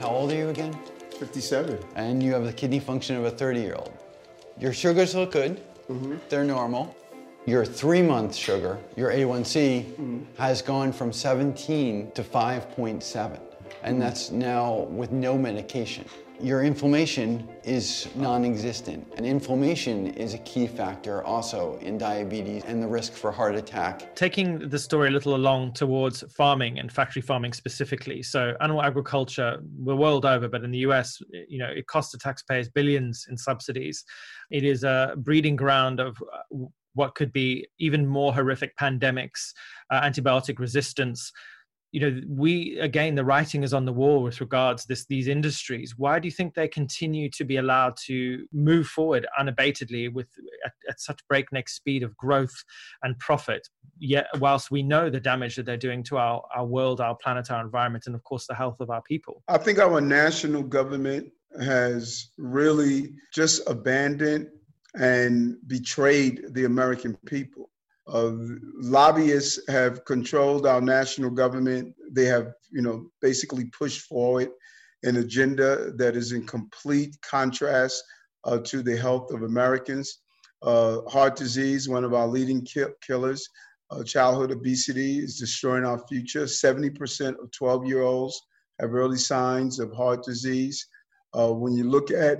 How 0.00 0.08
old 0.08 0.32
are 0.32 0.36
you 0.36 0.48
again? 0.48 0.78
57. 1.18 1.78
And 1.96 2.22
you 2.22 2.32
have 2.32 2.44
the 2.44 2.52
kidney 2.52 2.80
function 2.80 3.16
of 3.16 3.24
a 3.24 3.30
30 3.30 3.60
year 3.60 3.74
old. 3.74 3.92
Your 4.58 4.72
sugars 4.72 5.14
look 5.14 5.32
good, 5.32 5.60
mm-hmm. 5.88 6.16
they're 6.28 6.44
normal. 6.44 6.94
Your 7.48 7.64
three 7.64 8.02
month 8.02 8.34
sugar, 8.34 8.78
your 8.94 9.10
A1C, 9.10 9.82
mm-hmm. 9.82 10.18
has 10.36 10.60
gone 10.60 10.92
from 10.92 11.14
17 11.14 12.10
to 12.10 12.22
5.7. 12.22 12.90
And 12.92 13.00
mm-hmm. 13.00 13.98
that's 14.00 14.30
now 14.30 14.80
with 14.90 15.12
no 15.12 15.38
medication 15.38 16.04
your 16.40 16.62
inflammation 16.62 17.48
is 17.64 18.08
non-existent. 18.14 19.12
And 19.16 19.26
inflammation 19.26 20.08
is 20.14 20.34
a 20.34 20.38
key 20.38 20.66
factor 20.66 21.24
also 21.24 21.78
in 21.80 21.98
diabetes 21.98 22.64
and 22.64 22.82
the 22.82 22.86
risk 22.86 23.12
for 23.14 23.32
heart 23.32 23.56
attack. 23.56 24.14
Taking 24.14 24.68
the 24.68 24.78
story 24.78 25.08
a 25.08 25.10
little 25.10 25.34
along 25.34 25.72
towards 25.72 26.22
farming 26.36 26.78
and 26.78 26.92
factory 26.92 27.22
farming 27.22 27.54
specifically. 27.54 28.22
So 28.22 28.54
animal 28.60 28.82
agriculture, 28.82 29.58
we're 29.78 29.96
world 29.96 30.24
over, 30.24 30.48
but 30.48 30.62
in 30.62 30.70
the 30.70 30.78
US, 30.78 31.20
you 31.48 31.58
know, 31.58 31.68
it 31.68 31.86
costs 31.86 32.12
the 32.12 32.18
taxpayers 32.18 32.68
billions 32.68 33.26
in 33.28 33.36
subsidies. 33.36 34.04
It 34.50 34.64
is 34.64 34.84
a 34.84 35.14
breeding 35.16 35.56
ground 35.56 35.98
of 35.98 36.16
uh, 36.32 36.66
what 36.98 37.14
could 37.14 37.32
be 37.32 37.64
even 37.78 38.06
more 38.06 38.34
horrific 38.34 38.76
pandemics, 38.76 39.52
uh, 39.90 40.00
antibiotic 40.00 40.58
resistance. 40.58 41.32
You 41.92 42.00
know 42.00 42.20
we 42.28 42.78
again 42.80 43.14
the 43.14 43.24
writing 43.24 43.62
is 43.62 43.72
on 43.72 43.86
the 43.86 43.94
wall 43.94 44.22
with 44.22 44.42
regards 44.42 44.84
this 44.84 45.06
these 45.06 45.26
industries. 45.26 45.94
Why 45.96 46.18
do 46.18 46.28
you 46.28 46.32
think 46.32 46.52
they 46.52 46.68
continue 46.68 47.30
to 47.30 47.44
be 47.44 47.56
allowed 47.56 47.96
to 48.08 48.44
move 48.52 48.88
forward 48.88 49.26
unabatedly 49.40 50.12
with 50.12 50.26
at, 50.66 50.72
at, 50.90 51.00
such 51.00 51.26
breakneck 51.28 51.70
speed 51.70 52.02
of 52.02 52.14
growth 52.14 52.56
and 53.02 53.18
profit? 53.20 53.66
Yet 53.98 54.26
whilst 54.38 54.70
we 54.70 54.82
know 54.82 55.08
the 55.08 55.20
damage 55.20 55.56
that 55.56 55.64
they're 55.64 55.78
doing 55.88 56.02
to 56.04 56.18
our, 56.18 56.42
our 56.54 56.66
world 56.66 57.00
our 57.00 57.16
planet 57.16 57.50
our 57.50 57.64
environment 57.64 58.04
and 58.06 58.14
of 58.14 58.22
course 58.22 58.46
the 58.46 58.54
health 58.54 58.80
of 58.80 58.90
our 58.90 59.02
people. 59.02 59.42
I 59.48 59.56
think 59.56 59.78
our 59.78 60.00
national 60.02 60.64
government 60.64 61.32
has 61.58 62.32
really 62.36 63.14
just 63.32 63.66
abandoned 63.66 64.48
and 64.94 65.56
betrayed 65.66 66.42
the 66.52 66.64
american 66.64 67.14
people 67.26 67.70
uh, 68.08 68.32
lobbyists 68.80 69.60
have 69.68 70.04
controlled 70.06 70.66
our 70.66 70.80
national 70.80 71.30
government. 71.30 71.94
They 72.10 72.24
have, 72.24 72.54
you 72.70 72.80
know, 72.80 73.10
basically 73.20 73.66
pushed 73.66 74.02
forward 74.02 74.48
an 75.02 75.16
agenda 75.16 75.92
that 75.92 76.16
is 76.16 76.32
in 76.32 76.46
complete 76.46 77.16
contrast 77.20 78.02
uh, 78.44 78.58
to 78.64 78.82
the 78.82 78.96
health 78.96 79.30
of 79.30 79.42
Americans. 79.42 80.20
Uh, 80.62 81.02
heart 81.02 81.36
disease, 81.36 81.88
one 81.88 82.02
of 82.02 82.14
our 82.14 82.26
leading 82.26 82.64
ki- 82.64 82.94
killers, 83.06 83.46
uh, 83.90 84.02
childhood 84.02 84.50
obesity 84.50 85.18
is 85.18 85.38
destroying 85.38 85.84
our 85.84 86.02
future. 86.08 86.44
70% 86.44 87.38
of 87.40 87.50
12 87.52 87.86
year 87.86 88.02
olds 88.02 88.40
have 88.80 88.94
early 88.94 89.18
signs 89.18 89.78
of 89.78 89.92
heart 89.92 90.24
disease. 90.24 90.86
Uh, 91.34 91.52
when 91.52 91.74
you 91.74 91.84
look 91.84 92.10
at 92.10 92.38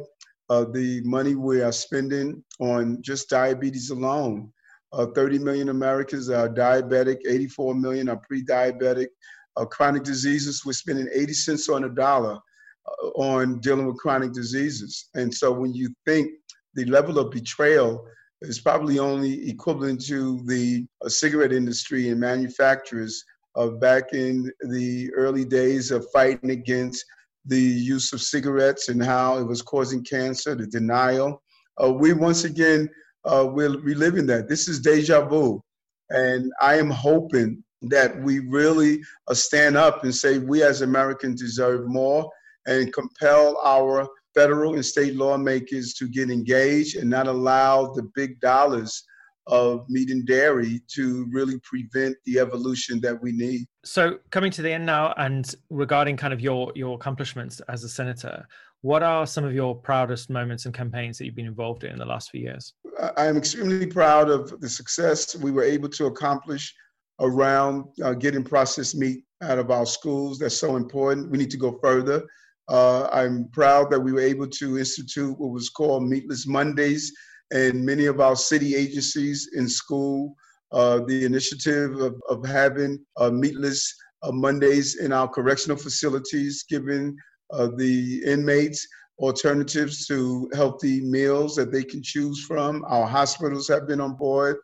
uh, 0.50 0.64
the 0.64 1.02
money 1.04 1.34
we 1.34 1.62
are 1.62 1.72
spending 1.72 2.42
on 2.60 3.02
just 3.02 3.28
diabetes 3.28 3.90
alone, 3.90 4.50
uh, 4.92 5.06
30 5.06 5.38
million 5.38 5.68
Americans 5.68 6.30
are 6.30 6.48
diabetic, 6.48 7.18
84 7.28 7.74
million 7.74 8.08
are 8.08 8.16
pre-diabetic. 8.16 9.08
Uh, 9.56 9.64
chronic 9.64 10.04
diseases, 10.04 10.64
we're 10.64 10.72
spending 10.72 11.08
80 11.12 11.32
cents 11.34 11.68
on 11.68 11.84
a 11.84 11.88
dollar 11.88 12.38
uh, 12.86 13.06
on 13.16 13.60
dealing 13.60 13.86
with 13.86 13.98
chronic 13.98 14.32
diseases. 14.32 15.08
And 15.14 15.32
so 15.32 15.52
when 15.52 15.74
you 15.74 15.94
think 16.06 16.30
the 16.74 16.86
level 16.86 17.18
of 17.18 17.30
betrayal 17.30 18.06
is 18.40 18.60
probably 18.60 18.98
only 18.98 19.50
equivalent 19.50 20.04
to 20.06 20.42
the 20.46 20.86
uh, 21.04 21.08
cigarette 21.08 21.52
industry 21.52 22.08
and 22.08 22.20
manufacturers 22.20 23.24
of 23.56 23.80
back 23.80 24.12
in 24.12 24.50
the 24.70 25.12
early 25.14 25.44
days 25.44 25.90
of 25.90 26.06
fighting 26.12 26.50
against 26.50 27.04
the 27.46 27.60
use 27.60 28.12
of 28.12 28.20
cigarettes 28.20 28.88
and 28.88 29.02
how 29.02 29.38
it 29.38 29.44
was 29.44 29.62
causing 29.62 30.04
cancer, 30.04 30.54
the 30.54 30.66
denial. 30.66 31.42
Uh, 31.82 31.92
we 31.92 32.12
once 32.12 32.44
again 32.44 32.88
uh, 33.24 33.46
we're 33.50 33.78
reliving 33.80 34.26
that. 34.26 34.48
This 34.48 34.68
is 34.68 34.80
deja 34.80 35.26
vu. 35.26 35.62
And 36.10 36.50
I 36.60 36.76
am 36.76 36.90
hoping 36.90 37.62
that 37.82 38.20
we 38.22 38.40
really 38.40 39.00
uh, 39.28 39.34
stand 39.34 39.76
up 39.76 40.04
and 40.04 40.14
say 40.14 40.38
we 40.38 40.62
as 40.62 40.82
Americans 40.82 41.40
deserve 41.40 41.86
more 41.86 42.28
and 42.66 42.92
compel 42.92 43.58
our 43.64 44.08
federal 44.34 44.74
and 44.74 44.84
state 44.84 45.16
lawmakers 45.16 45.94
to 45.94 46.08
get 46.08 46.30
engaged 46.30 46.96
and 46.96 47.08
not 47.08 47.26
allow 47.26 47.92
the 47.94 48.08
big 48.14 48.40
dollars 48.40 49.04
of 49.48 49.88
meat 49.88 50.10
and 50.10 50.26
dairy 50.26 50.80
to 50.94 51.26
really 51.32 51.58
prevent 51.60 52.16
the 52.24 52.38
evolution 52.38 53.00
that 53.00 53.20
we 53.20 53.32
need. 53.32 53.66
So 53.84 54.18
coming 54.30 54.50
to 54.52 54.62
the 54.62 54.70
end 54.70 54.86
now 54.86 55.14
and 55.16 55.54
regarding 55.70 56.16
kind 56.16 56.32
of 56.32 56.40
your 56.40 56.72
your 56.74 56.94
accomplishments 56.94 57.60
as 57.68 57.84
a 57.84 57.88
senator, 57.88 58.46
what 58.82 59.02
are 59.02 59.26
some 59.26 59.44
of 59.44 59.52
your 59.52 59.74
proudest 59.74 60.30
moments 60.30 60.66
and 60.66 60.74
campaigns 60.74 61.18
that 61.18 61.24
you've 61.24 61.34
been 61.34 61.46
involved 61.46 61.84
in 61.84 61.92
in 61.92 61.98
the 61.98 62.04
last 62.04 62.30
few 62.30 62.40
years? 62.40 62.74
I 63.16 63.26
am 63.26 63.36
extremely 63.36 63.86
proud 63.86 64.30
of 64.30 64.60
the 64.60 64.68
success 64.68 65.34
we 65.36 65.50
were 65.50 65.64
able 65.64 65.88
to 65.90 66.06
accomplish 66.06 66.74
around 67.20 67.84
uh, 68.04 68.12
getting 68.12 68.44
processed 68.44 68.94
meat 68.96 69.24
out 69.42 69.58
of 69.58 69.70
our 69.70 69.86
schools. 69.86 70.38
That's 70.38 70.56
so 70.56 70.76
important. 70.76 71.30
We 71.30 71.38
need 71.38 71.50
to 71.50 71.56
go 71.56 71.78
further. 71.82 72.24
Uh, 72.68 73.08
I'm 73.10 73.48
proud 73.48 73.90
that 73.90 74.00
we 74.00 74.12
were 74.12 74.20
able 74.20 74.46
to 74.46 74.78
institute 74.78 75.38
what 75.38 75.50
was 75.50 75.70
called 75.70 76.04
Meatless 76.04 76.46
Mondays 76.46 77.12
in 77.52 77.84
many 77.84 78.06
of 78.06 78.20
our 78.20 78.36
city 78.36 78.74
agencies 78.76 79.50
in 79.54 79.68
school. 79.68 80.34
Uh, 80.70 81.00
the 81.06 81.24
initiative 81.24 81.98
of, 82.00 82.20
of 82.28 82.46
having 82.46 82.98
uh, 83.16 83.30
meatless 83.30 83.94
uh, 84.22 84.32
Mondays 84.32 84.96
in 84.96 85.12
our 85.12 85.28
correctional 85.28 85.76
facilities, 85.76 86.64
giving 86.68 87.16
uh, 87.52 87.68
the 87.76 88.22
inmates 88.26 88.86
alternatives 89.18 90.06
to 90.06 90.48
healthy 90.54 91.00
meals 91.00 91.56
that 91.56 91.72
they 91.72 91.82
can 91.82 92.02
choose 92.02 92.44
from. 92.44 92.84
Our 92.88 93.06
hospitals 93.06 93.68
have 93.68 93.86
been 93.88 94.00
on 94.00 94.14
board. 94.14 94.56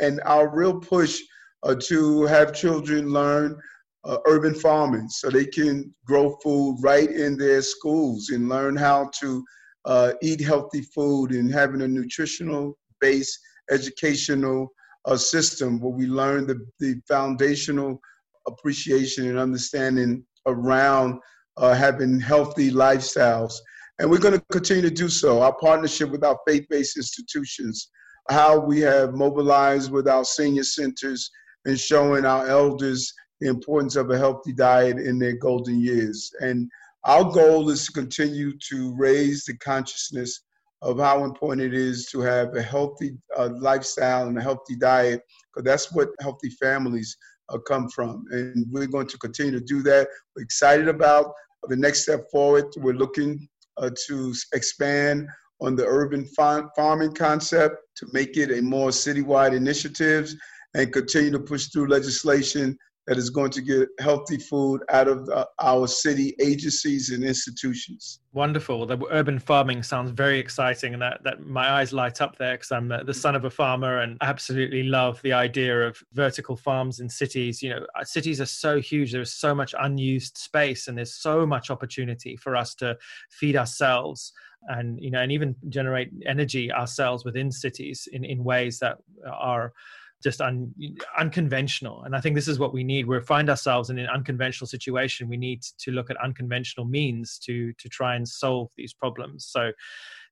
And 0.00 0.20
our 0.24 0.54
real 0.54 0.78
push 0.78 1.20
uh, 1.62 1.74
to 1.86 2.24
have 2.26 2.54
children 2.54 3.10
learn 3.12 3.56
uh, 4.04 4.18
urban 4.26 4.54
farming 4.54 5.08
so 5.08 5.30
they 5.30 5.46
can 5.46 5.92
grow 6.06 6.36
food 6.42 6.76
right 6.80 7.10
in 7.10 7.36
their 7.36 7.62
schools 7.62 8.28
and 8.30 8.48
learn 8.48 8.76
how 8.76 9.10
to 9.20 9.44
uh, 9.86 10.12
eat 10.22 10.40
healthy 10.40 10.82
food 10.82 11.30
and 11.30 11.52
having 11.52 11.82
a 11.82 11.88
nutritional 11.88 12.76
based 13.00 13.38
educational 13.70 14.68
uh, 15.06 15.16
system 15.16 15.80
where 15.80 15.92
we 15.92 16.06
learn 16.06 16.46
the, 16.46 16.58
the 16.80 17.00
foundational 17.08 18.00
appreciation 18.46 19.28
and 19.28 19.38
understanding 19.38 20.24
around 20.46 21.18
uh, 21.56 21.74
having 21.74 22.20
healthy 22.20 22.70
lifestyles. 22.70 23.54
And 23.98 24.10
we're 24.10 24.18
going 24.18 24.38
to 24.38 24.44
continue 24.52 24.82
to 24.82 24.90
do 24.90 25.08
so. 25.08 25.40
Our 25.40 25.56
partnership 25.56 26.10
with 26.10 26.24
our 26.24 26.38
faith 26.46 26.66
based 26.68 26.96
institutions, 26.96 27.88
how 28.28 28.58
we 28.58 28.80
have 28.80 29.14
mobilized 29.14 29.90
with 29.90 30.06
our 30.06 30.24
senior 30.24 30.64
centers 30.64 31.30
and 31.64 31.78
showing 31.78 32.24
our 32.24 32.46
elders 32.46 33.12
the 33.40 33.48
importance 33.48 33.96
of 33.96 34.10
a 34.10 34.18
healthy 34.18 34.52
diet 34.52 34.98
in 34.98 35.18
their 35.18 35.36
golden 35.36 35.80
years. 35.80 36.30
And 36.40 36.68
our 37.06 37.24
goal 37.24 37.70
is 37.70 37.86
to 37.86 37.92
continue 37.92 38.52
to 38.68 38.94
raise 38.96 39.44
the 39.44 39.56
consciousness 39.58 40.42
of 40.82 40.98
how 40.98 41.24
important 41.24 41.62
it 41.62 41.72
is 41.72 42.06
to 42.06 42.20
have 42.20 42.54
a 42.54 42.62
healthy 42.62 43.16
uh, 43.36 43.48
lifestyle 43.58 44.26
and 44.26 44.36
a 44.36 44.42
healthy 44.42 44.76
diet, 44.76 45.22
because 45.54 45.64
that's 45.64 45.92
what 45.92 46.08
healthy 46.20 46.50
families 46.50 47.16
uh, 47.48 47.58
come 47.58 47.88
from. 47.88 48.24
And 48.30 48.66
we're 48.70 48.86
going 48.86 49.06
to 49.06 49.18
continue 49.18 49.52
to 49.52 49.64
do 49.64 49.82
that. 49.84 50.08
We're 50.34 50.42
excited 50.42 50.88
about 50.88 51.32
the 51.68 51.76
next 51.76 52.02
step 52.02 52.24
forward. 52.30 52.66
We're 52.76 52.94
looking 52.94 53.48
uh, 53.78 53.90
to 54.08 54.34
expand 54.52 55.28
on 55.60 55.76
the 55.76 55.86
urban 55.86 56.26
farm- 56.36 56.70
farming 56.76 57.12
concept 57.12 57.76
to 57.96 58.06
make 58.12 58.36
it 58.36 58.50
a 58.50 58.60
more 58.60 58.90
citywide 58.90 59.54
initiative 59.54 60.34
and 60.74 60.92
continue 60.92 61.30
to 61.30 61.40
push 61.40 61.68
through 61.68 61.88
legislation 61.88 62.76
that 63.06 63.18
is 63.18 63.30
going 63.30 63.50
to 63.52 63.60
get 63.60 63.88
healthy 64.00 64.36
food 64.36 64.82
out 64.90 65.06
of 65.06 65.26
the, 65.26 65.48
our 65.60 65.86
city 65.86 66.34
agencies 66.40 67.10
and 67.10 67.22
institutions. 67.22 68.20
Wonderful. 68.32 68.84
The 68.84 68.98
urban 69.10 69.38
farming 69.38 69.84
sounds 69.84 70.10
very 70.10 70.38
exciting, 70.38 70.92
and 70.92 71.02
that, 71.02 71.20
that 71.24 71.46
my 71.46 71.70
eyes 71.70 71.92
light 71.92 72.20
up 72.20 72.36
there 72.36 72.54
because 72.54 72.72
I'm 72.72 72.88
the 72.88 73.14
son 73.14 73.36
of 73.36 73.44
a 73.44 73.50
farmer 73.50 74.00
and 74.00 74.18
absolutely 74.20 74.82
love 74.82 75.22
the 75.22 75.32
idea 75.32 75.86
of 75.86 76.02
vertical 76.12 76.56
farms 76.56 77.00
in 77.00 77.08
cities. 77.08 77.62
You 77.62 77.70
know, 77.70 77.86
uh, 77.98 78.04
cities 78.04 78.40
are 78.40 78.46
so 78.46 78.80
huge. 78.80 79.12
There's 79.12 79.32
so 79.32 79.54
much 79.54 79.74
unused 79.78 80.36
space, 80.36 80.88
and 80.88 80.98
there's 80.98 81.14
so 81.14 81.46
much 81.46 81.70
opportunity 81.70 82.36
for 82.36 82.56
us 82.56 82.74
to 82.76 82.98
feed 83.30 83.56
ourselves 83.56 84.32
and 84.68 85.00
you 85.00 85.10
know 85.12 85.20
and 85.20 85.30
even 85.30 85.54
generate 85.68 86.10
energy 86.24 86.72
ourselves 86.72 87.24
within 87.24 87.52
cities 87.52 88.08
in 88.12 88.24
in 88.24 88.42
ways 88.42 88.80
that 88.80 88.98
are 89.30 89.72
just 90.22 90.40
un, 90.40 90.72
unconventional. 91.18 92.02
And 92.04 92.16
I 92.16 92.20
think 92.20 92.34
this 92.34 92.48
is 92.48 92.58
what 92.58 92.72
we 92.72 92.84
need. 92.84 93.06
We 93.06 93.20
find 93.20 93.50
ourselves 93.50 93.90
in 93.90 93.98
an 93.98 94.08
unconventional 94.08 94.66
situation. 94.66 95.28
We 95.28 95.36
need 95.36 95.62
to 95.78 95.90
look 95.90 96.10
at 96.10 96.16
unconventional 96.22 96.86
means 96.86 97.38
to 97.40 97.72
to 97.74 97.88
try 97.88 98.16
and 98.16 98.26
solve 98.26 98.70
these 98.76 98.92
problems. 98.92 99.46
So 99.46 99.72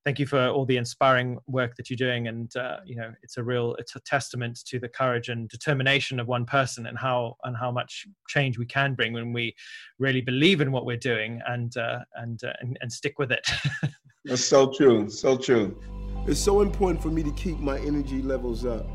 thank 0.05 0.19
you 0.19 0.27
for 0.27 0.49
all 0.49 0.67
the 0.67 0.77
inspiring 0.77 1.39
work 1.47 1.77
that 1.77 1.89
you're 1.89 1.97
doing 1.97 2.29
and 2.29 2.55
uh, 2.57 2.77
you 2.85 2.95
know 2.95 3.11
it's 3.23 3.39
a 3.39 3.43
real 3.43 3.75
it's 3.77 3.97
a 3.97 4.01
testament 4.01 4.59
to 4.67 4.79
the 4.79 4.89
courage 4.89 5.29
and 5.29 5.49
determination 5.49 6.21
of 6.21 6.29
one 6.29 6.45
person 6.45 6.87
and 6.87 6.99
how 6.99 7.37
and 7.45 7.57
how 7.57 7.71
much 7.71 8.07
change 8.29 8.59
we 8.59 8.67
can 8.67 8.95
bring 8.95 9.13
when 9.13 9.33
we 9.33 9.55
really 9.99 10.21
believe 10.21 10.61
in 10.61 10.71
what 10.71 10.85
we're 10.85 10.97
doing 10.97 11.41
and 11.47 11.77
uh, 11.77 12.01
and, 12.17 12.45
uh, 12.45 12.53
and 12.61 12.79
and 12.81 12.93
stick 12.93 13.19
with 13.19 13.33
it 13.33 13.49
that's 14.25 14.45
so 14.45 14.71
true 14.71 15.09
so 15.09 15.37
true 15.37 15.77
it's 16.27 16.41
so 16.41 16.61
important 16.61 17.03
for 17.03 17.09
me 17.09 17.23
to 17.23 17.33
keep 17.33 17.59
my 17.59 17.79
energy 17.81 18.23
levels 18.23 18.65
up 18.65 18.87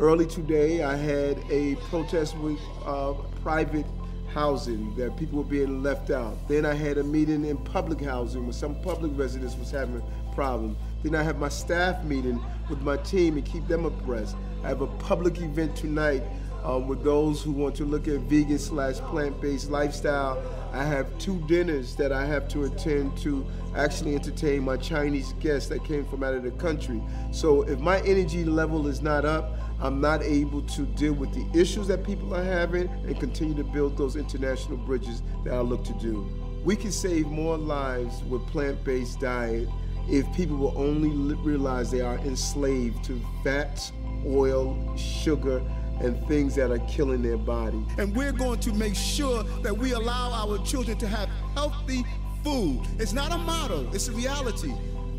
Early 0.00 0.26
today, 0.26 0.82
I 0.82 0.96
had 0.96 1.38
a 1.50 1.76
protest 1.90 2.36
with 2.38 2.58
uh, 2.86 3.12
private 3.42 3.84
housing 4.32 4.96
that 4.96 5.16
people 5.18 5.38
were 5.38 5.48
being 5.48 5.82
left 5.82 6.10
out. 6.10 6.48
Then 6.48 6.64
I 6.64 6.72
had 6.72 6.96
a 6.96 7.04
meeting 7.04 7.44
in 7.44 7.58
public 7.58 8.00
housing 8.00 8.44
where 8.44 8.54
some 8.54 8.74
public 8.82 9.12
residents 9.14 9.54
was 9.56 9.70
having 9.70 10.02
problems. 10.34 10.78
Then 11.02 11.14
I 11.14 11.22
have 11.22 11.38
my 11.38 11.50
staff 11.50 12.02
meeting 12.04 12.42
with 12.70 12.80
my 12.80 12.96
team 12.96 13.36
and 13.36 13.44
keep 13.44 13.68
them 13.68 13.84
abreast. 13.84 14.34
I 14.64 14.68
have 14.68 14.80
a 14.80 14.86
public 14.86 15.38
event 15.38 15.76
tonight 15.76 16.22
um, 16.64 16.88
with 16.88 17.04
those 17.04 17.42
who 17.42 17.52
want 17.52 17.74
to 17.76 17.84
look 17.84 18.08
at 18.08 18.20
vegan 18.20 18.58
slash 18.58 18.96
plant-based 18.96 19.70
lifestyle. 19.70 20.42
I 20.72 20.84
have 20.84 21.18
two 21.18 21.38
dinners 21.46 21.94
that 21.96 22.12
I 22.12 22.24
have 22.24 22.48
to 22.48 22.64
attend 22.64 23.18
to 23.18 23.46
actually 23.76 24.14
entertain 24.14 24.62
my 24.62 24.78
Chinese 24.78 25.34
guests 25.34 25.68
that 25.68 25.84
came 25.84 26.06
from 26.06 26.24
out 26.24 26.34
of 26.34 26.42
the 26.42 26.50
country. 26.52 27.02
So 27.30 27.62
if 27.62 27.78
my 27.78 28.00
energy 28.00 28.44
level 28.44 28.86
is 28.86 29.02
not 29.02 29.26
up, 29.26 29.58
I'm 29.80 30.00
not 30.00 30.22
able 30.22 30.62
to 30.62 30.82
deal 30.82 31.12
with 31.12 31.34
the 31.34 31.60
issues 31.60 31.88
that 31.88 32.04
people 32.04 32.34
are 32.34 32.44
having 32.44 32.88
and 32.88 33.18
continue 33.20 33.54
to 33.56 33.64
build 33.64 33.98
those 33.98 34.16
international 34.16 34.78
bridges 34.78 35.22
that 35.44 35.52
I 35.52 35.60
look 35.60 35.84
to 35.84 35.92
do. 35.94 36.26
We 36.64 36.76
can 36.76 36.92
save 36.92 37.26
more 37.26 37.58
lives 37.58 38.22
with 38.24 38.46
plant-based 38.46 39.20
diet 39.20 39.68
if 40.08 40.32
people 40.34 40.56
will 40.56 40.76
only 40.76 41.10
realize 41.36 41.90
they 41.90 42.00
are 42.00 42.18
enslaved 42.18 43.04
to 43.04 43.20
fats, 43.44 43.92
oil, 44.26 44.96
sugar, 44.96 45.62
and 46.02 46.26
things 46.26 46.54
that 46.56 46.70
are 46.70 46.80
killing 46.80 47.22
their 47.22 47.36
body. 47.36 47.84
And 47.98 48.14
we're 48.14 48.32
going 48.32 48.60
to 48.60 48.72
make 48.72 48.94
sure 48.94 49.44
that 49.62 49.76
we 49.76 49.92
allow 49.92 50.32
our 50.32 50.58
children 50.64 50.98
to 50.98 51.06
have 51.06 51.28
healthy 51.54 52.04
food. 52.42 52.82
It's 52.98 53.12
not 53.12 53.32
a 53.32 53.38
motto, 53.38 53.88
it's 53.92 54.08
a 54.08 54.12
reality. 54.12 54.74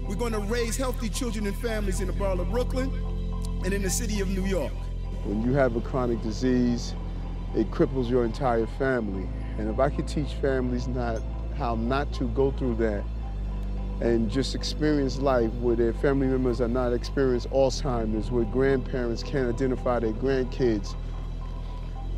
We're 0.07 0.15
going 0.15 0.33
to 0.33 0.39
raise 0.39 0.75
healthy 0.75 1.09
children 1.09 1.47
and 1.47 1.55
families 1.55 2.01
in 2.01 2.07
the 2.07 2.13
borough 2.13 2.39
of 2.39 2.49
Brooklyn 2.49 2.91
and 3.63 3.73
in 3.73 3.81
the 3.81 3.89
city 3.89 4.19
of 4.19 4.27
New 4.27 4.45
York. 4.45 4.73
When 5.23 5.41
you 5.41 5.53
have 5.53 5.77
a 5.77 5.81
chronic 5.81 6.21
disease, 6.21 6.93
it 7.55 7.71
cripples 7.71 8.09
your 8.09 8.25
entire 8.25 8.67
family. 8.77 9.27
And 9.57 9.69
if 9.69 9.79
I 9.79 9.89
could 9.89 10.07
teach 10.07 10.33
families 10.33 10.87
not 10.87 11.21
how 11.55 11.75
not 11.75 12.11
to 12.13 12.25
go 12.29 12.51
through 12.51 12.75
that 12.75 13.03
and 14.03 14.29
just 14.29 14.53
experience 14.53 15.17
life 15.19 15.51
where 15.53 15.77
their 15.77 15.93
family 15.93 16.27
members 16.27 16.59
are 16.59 16.67
not 16.67 16.91
experiencing 16.91 17.49
Alzheimer's, 17.51 18.29
where 18.29 18.43
grandparents 18.43 19.23
can't 19.23 19.47
identify 19.47 19.97
their 19.97 20.11
grandkids, 20.11 20.93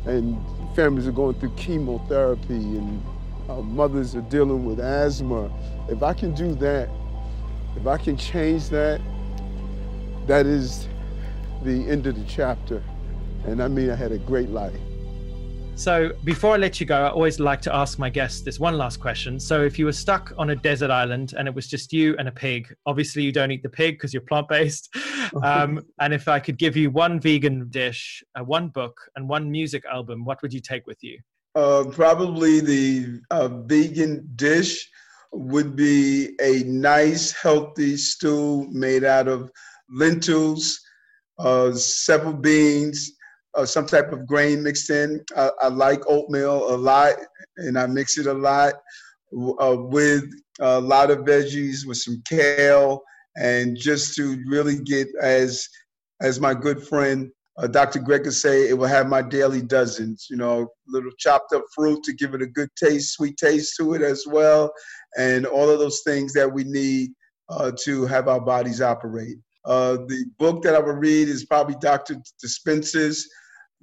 and 0.04 0.36
families 0.74 1.06
are 1.06 1.12
going 1.12 1.38
through 1.38 1.52
chemotherapy, 1.54 2.54
and 2.54 3.00
uh, 3.48 3.62
mothers 3.62 4.16
are 4.16 4.22
dealing 4.22 4.64
with 4.64 4.80
asthma. 4.80 5.48
If 5.88 6.02
I 6.02 6.12
can 6.12 6.34
do 6.34 6.56
that, 6.56 6.88
if 7.76 7.86
I 7.86 7.98
can 7.98 8.16
change 8.16 8.68
that, 8.70 9.00
that 10.26 10.44
is 10.44 10.88
the 11.62 11.88
end 11.88 12.08
of 12.08 12.16
the 12.16 12.24
chapter. 12.24 12.82
And 13.44 13.62
I 13.62 13.68
mean, 13.68 13.90
I 13.90 13.94
had 13.94 14.10
a 14.10 14.18
great 14.18 14.48
life. 14.48 14.74
So, 15.76 16.12
before 16.24 16.54
I 16.54 16.56
let 16.56 16.80
you 16.80 16.86
go, 16.86 17.04
I 17.04 17.10
always 17.10 17.38
like 17.38 17.60
to 17.60 17.74
ask 17.74 17.98
my 17.98 18.08
guests 18.08 18.40
this 18.40 18.58
one 18.58 18.78
last 18.78 18.98
question. 18.98 19.38
So, 19.38 19.62
if 19.62 19.78
you 19.78 19.84
were 19.84 19.92
stuck 19.92 20.32
on 20.38 20.48
a 20.48 20.56
desert 20.56 20.90
island 20.90 21.34
and 21.36 21.46
it 21.46 21.54
was 21.54 21.68
just 21.68 21.92
you 21.92 22.16
and 22.18 22.28
a 22.28 22.32
pig, 22.32 22.74
obviously 22.86 23.22
you 23.22 23.30
don't 23.30 23.50
eat 23.50 23.62
the 23.62 23.68
pig 23.68 23.96
because 23.96 24.14
you're 24.14 24.22
plant 24.22 24.48
based. 24.48 24.94
Um, 25.42 25.84
and 26.00 26.14
if 26.14 26.28
I 26.28 26.38
could 26.38 26.56
give 26.56 26.76
you 26.76 26.88
one 26.88 27.18
vegan 27.18 27.68
dish, 27.68 28.22
uh, 28.36 28.44
one 28.44 28.68
book, 28.68 28.96
and 29.16 29.28
one 29.28 29.50
music 29.50 29.84
album, 29.84 30.24
what 30.24 30.40
would 30.40 30.52
you 30.52 30.60
take 30.60 30.86
with 30.86 31.02
you? 31.02 31.18
Uh, 31.56 31.84
probably 31.90 32.60
the 32.60 33.20
uh, 33.32 33.48
vegan 33.48 34.30
dish 34.36 34.88
would 35.32 35.74
be 35.74 36.36
a 36.40 36.62
nice, 36.62 37.32
healthy 37.32 37.96
stew 37.96 38.68
made 38.70 39.02
out 39.02 39.26
of 39.26 39.50
lentils 39.90 40.80
uh, 41.38 41.72
several 41.72 42.32
beans, 42.32 43.12
uh, 43.56 43.66
some 43.66 43.86
type 43.86 44.12
of 44.12 44.26
grain 44.26 44.62
mixed 44.62 44.90
in. 44.90 45.24
I, 45.36 45.50
I, 45.62 45.68
like 45.68 46.02
oatmeal 46.06 46.74
a 46.74 46.76
lot, 46.76 47.14
and 47.56 47.78
I 47.78 47.86
mix 47.86 48.18
it 48.18 48.26
a 48.26 48.32
lot 48.32 48.74
uh, 49.32 49.76
with 49.78 50.24
a 50.60 50.80
lot 50.80 51.10
of 51.10 51.20
veggies, 51.20 51.86
with 51.86 51.98
some 51.98 52.22
kale, 52.28 53.02
and 53.36 53.76
just 53.76 54.14
to 54.16 54.42
really 54.46 54.78
get 54.80 55.08
as 55.20 55.68
as 56.20 56.40
my 56.40 56.54
good 56.54 56.82
friend 56.82 57.30
uh, 57.58 57.66
Dr. 57.66 58.00
Greg 58.00 58.24
could 58.24 58.34
say, 58.34 58.68
it 58.68 58.76
will 58.76 58.86
have 58.86 59.08
my 59.08 59.22
daily 59.22 59.62
dozens. 59.62 60.26
You 60.28 60.36
know, 60.36 60.68
little 60.86 61.10
chopped 61.18 61.52
up 61.52 61.64
fruit 61.74 62.02
to 62.04 62.12
give 62.12 62.34
it 62.34 62.42
a 62.42 62.46
good 62.46 62.68
taste, 62.76 63.14
sweet 63.14 63.36
taste 63.36 63.76
to 63.78 63.94
it 63.94 64.02
as 64.02 64.24
well, 64.26 64.70
and 65.16 65.46
all 65.46 65.70
of 65.70 65.78
those 65.78 66.02
things 66.04 66.32
that 66.34 66.52
we 66.52 66.64
need 66.64 67.10
uh, 67.48 67.72
to 67.84 68.04
have 68.06 68.28
our 68.28 68.40
bodies 68.40 68.80
operate. 68.80 69.38
Uh, 69.64 69.92
the 70.06 70.24
book 70.38 70.62
that 70.62 70.74
I 70.74 70.78
would 70.78 70.98
read 70.98 71.28
is 71.28 71.44
probably 71.44 71.76
Dr. 71.80 72.16
Dispenza's 72.44 73.28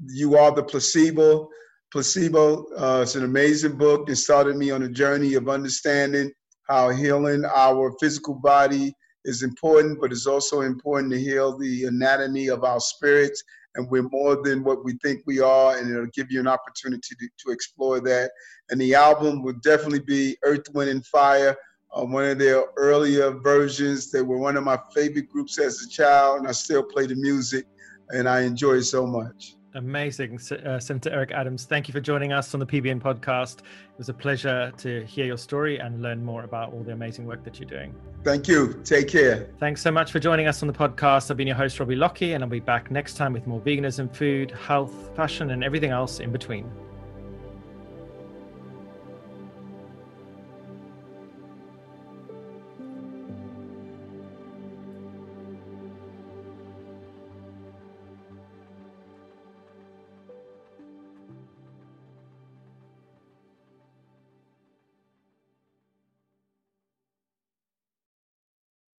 You 0.05 0.37
Are 0.37 0.51
the 0.51 0.63
Placebo. 0.63 1.49
Placebo, 1.91 2.65
uh, 2.75 3.01
it's 3.03 3.15
an 3.15 3.23
amazing 3.23 3.77
book. 3.77 4.09
It 4.09 4.15
started 4.15 4.55
me 4.55 4.71
on 4.71 4.83
a 4.83 4.89
journey 4.89 5.35
of 5.35 5.47
understanding 5.47 6.31
how 6.67 6.89
healing 6.89 7.45
our 7.45 7.93
physical 7.99 8.33
body 8.33 8.93
is 9.25 9.43
important, 9.43 10.01
but 10.01 10.11
it's 10.11 10.25
also 10.25 10.61
important 10.61 11.11
to 11.11 11.19
heal 11.19 11.57
the 11.57 11.85
anatomy 11.85 12.47
of 12.47 12.63
our 12.63 12.79
spirits. 12.79 13.43
And 13.75 13.89
we're 13.89 14.09
more 14.11 14.41
than 14.43 14.63
what 14.63 14.83
we 14.83 14.97
think 15.03 15.21
we 15.25 15.39
are, 15.39 15.77
and 15.77 15.91
it'll 15.91 16.07
give 16.07 16.31
you 16.31 16.39
an 16.39 16.47
opportunity 16.47 17.15
to, 17.19 17.27
to 17.45 17.51
explore 17.51 17.99
that. 18.01 18.31
And 18.69 18.81
the 18.81 18.95
album 18.95 19.43
would 19.43 19.61
definitely 19.61 20.01
be 20.01 20.37
Earth, 20.43 20.65
Wind, 20.73 20.89
and 20.89 21.05
Fire 21.05 21.55
uh, 21.95 22.03
one 22.03 22.25
of 22.25 22.39
their 22.39 22.63
earlier 22.77 23.31
versions. 23.31 24.11
They 24.11 24.21
were 24.21 24.37
one 24.37 24.57
of 24.57 24.63
my 24.63 24.79
favorite 24.95 25.29
groups 25.29 25.59
as 25.59 25.81
a 25.81 25.89
child, 25.89 26.39
and 26.39 26.47
I 26.47 26.51
still 26.51 26.83
play 26.83 27.05
the 27.05 27.15
music, 27.15 27.65
and 28.09 28.27
I 28.27 28.41
enjoy 28.41 28.73
it 28.73 28.83
so 28.83 29.05
much. 29.05 29.55
Amazing, 29.75 30.39
uh, 30.65 30.79
Senator 30.79 31.09
Eric 31.09 31.31
Adams. 31.31 31.65
Thank 31.65 31.87
you 31.87 31.93
for 31.93 31.99
joining 31.99 32.31
us 32.31 32.53
on 32.53 32.59
the 32.59 32.65
PBN 32.65 33.01
podcast. 33.01 33.59
It 33.59 33.97
was 33.97 34.09
a 34.09 34.13
pleasure 34.13 34.71
to 34.77 35.03
hear 35.05 35.25
your 35.25 35.37
story 35.37 35.79
and 35.79 36.01
learn 36.01 36.23
more 36.23 36.43
about 36.43 36.73
all 36.73 36.83
the 36.83 36.91
amazing 36.93 37.25
work 37.25 37.43
that 37.43 37.59
you're 37.59 37.69
doing. 37.69 37.95
Thank 38.23 38.47
you. 38.47 38.79
Take 38.83 39.07
care. 39.07 39.49
Thanks 39.59 39.81
so 39.81 39.91
much 39.91 40.11
for 40.11 40.19
joining 40.19 40.47
us 40.47 40.61
on 40.61 40.67
the 40.67 40.73
podcast. 40.73 41.31
I've 41.31 41.37
been 41.37 41.47
your 41.47 41.55
host, 41.55 41.79
Robbie 41.79 41.95
Lockie, 41.95 42.33
and 42.33 42.43
I'll 42.43 42.49
be 42.49 42.59
back 42.59 42.91
next 42.91 43.15
time 43.15 43.33
with 43.33 43.47
more 43.47 43.61
veganism, 43.61 44.15
food, 44.15 44.51
health, 44.51 44.93
fashion, 45.15 45.49
and 45.49 45.63
everything 45.63 45.89
else 45.89 46.19
in 46.19 46.31
between. 46.31 46.71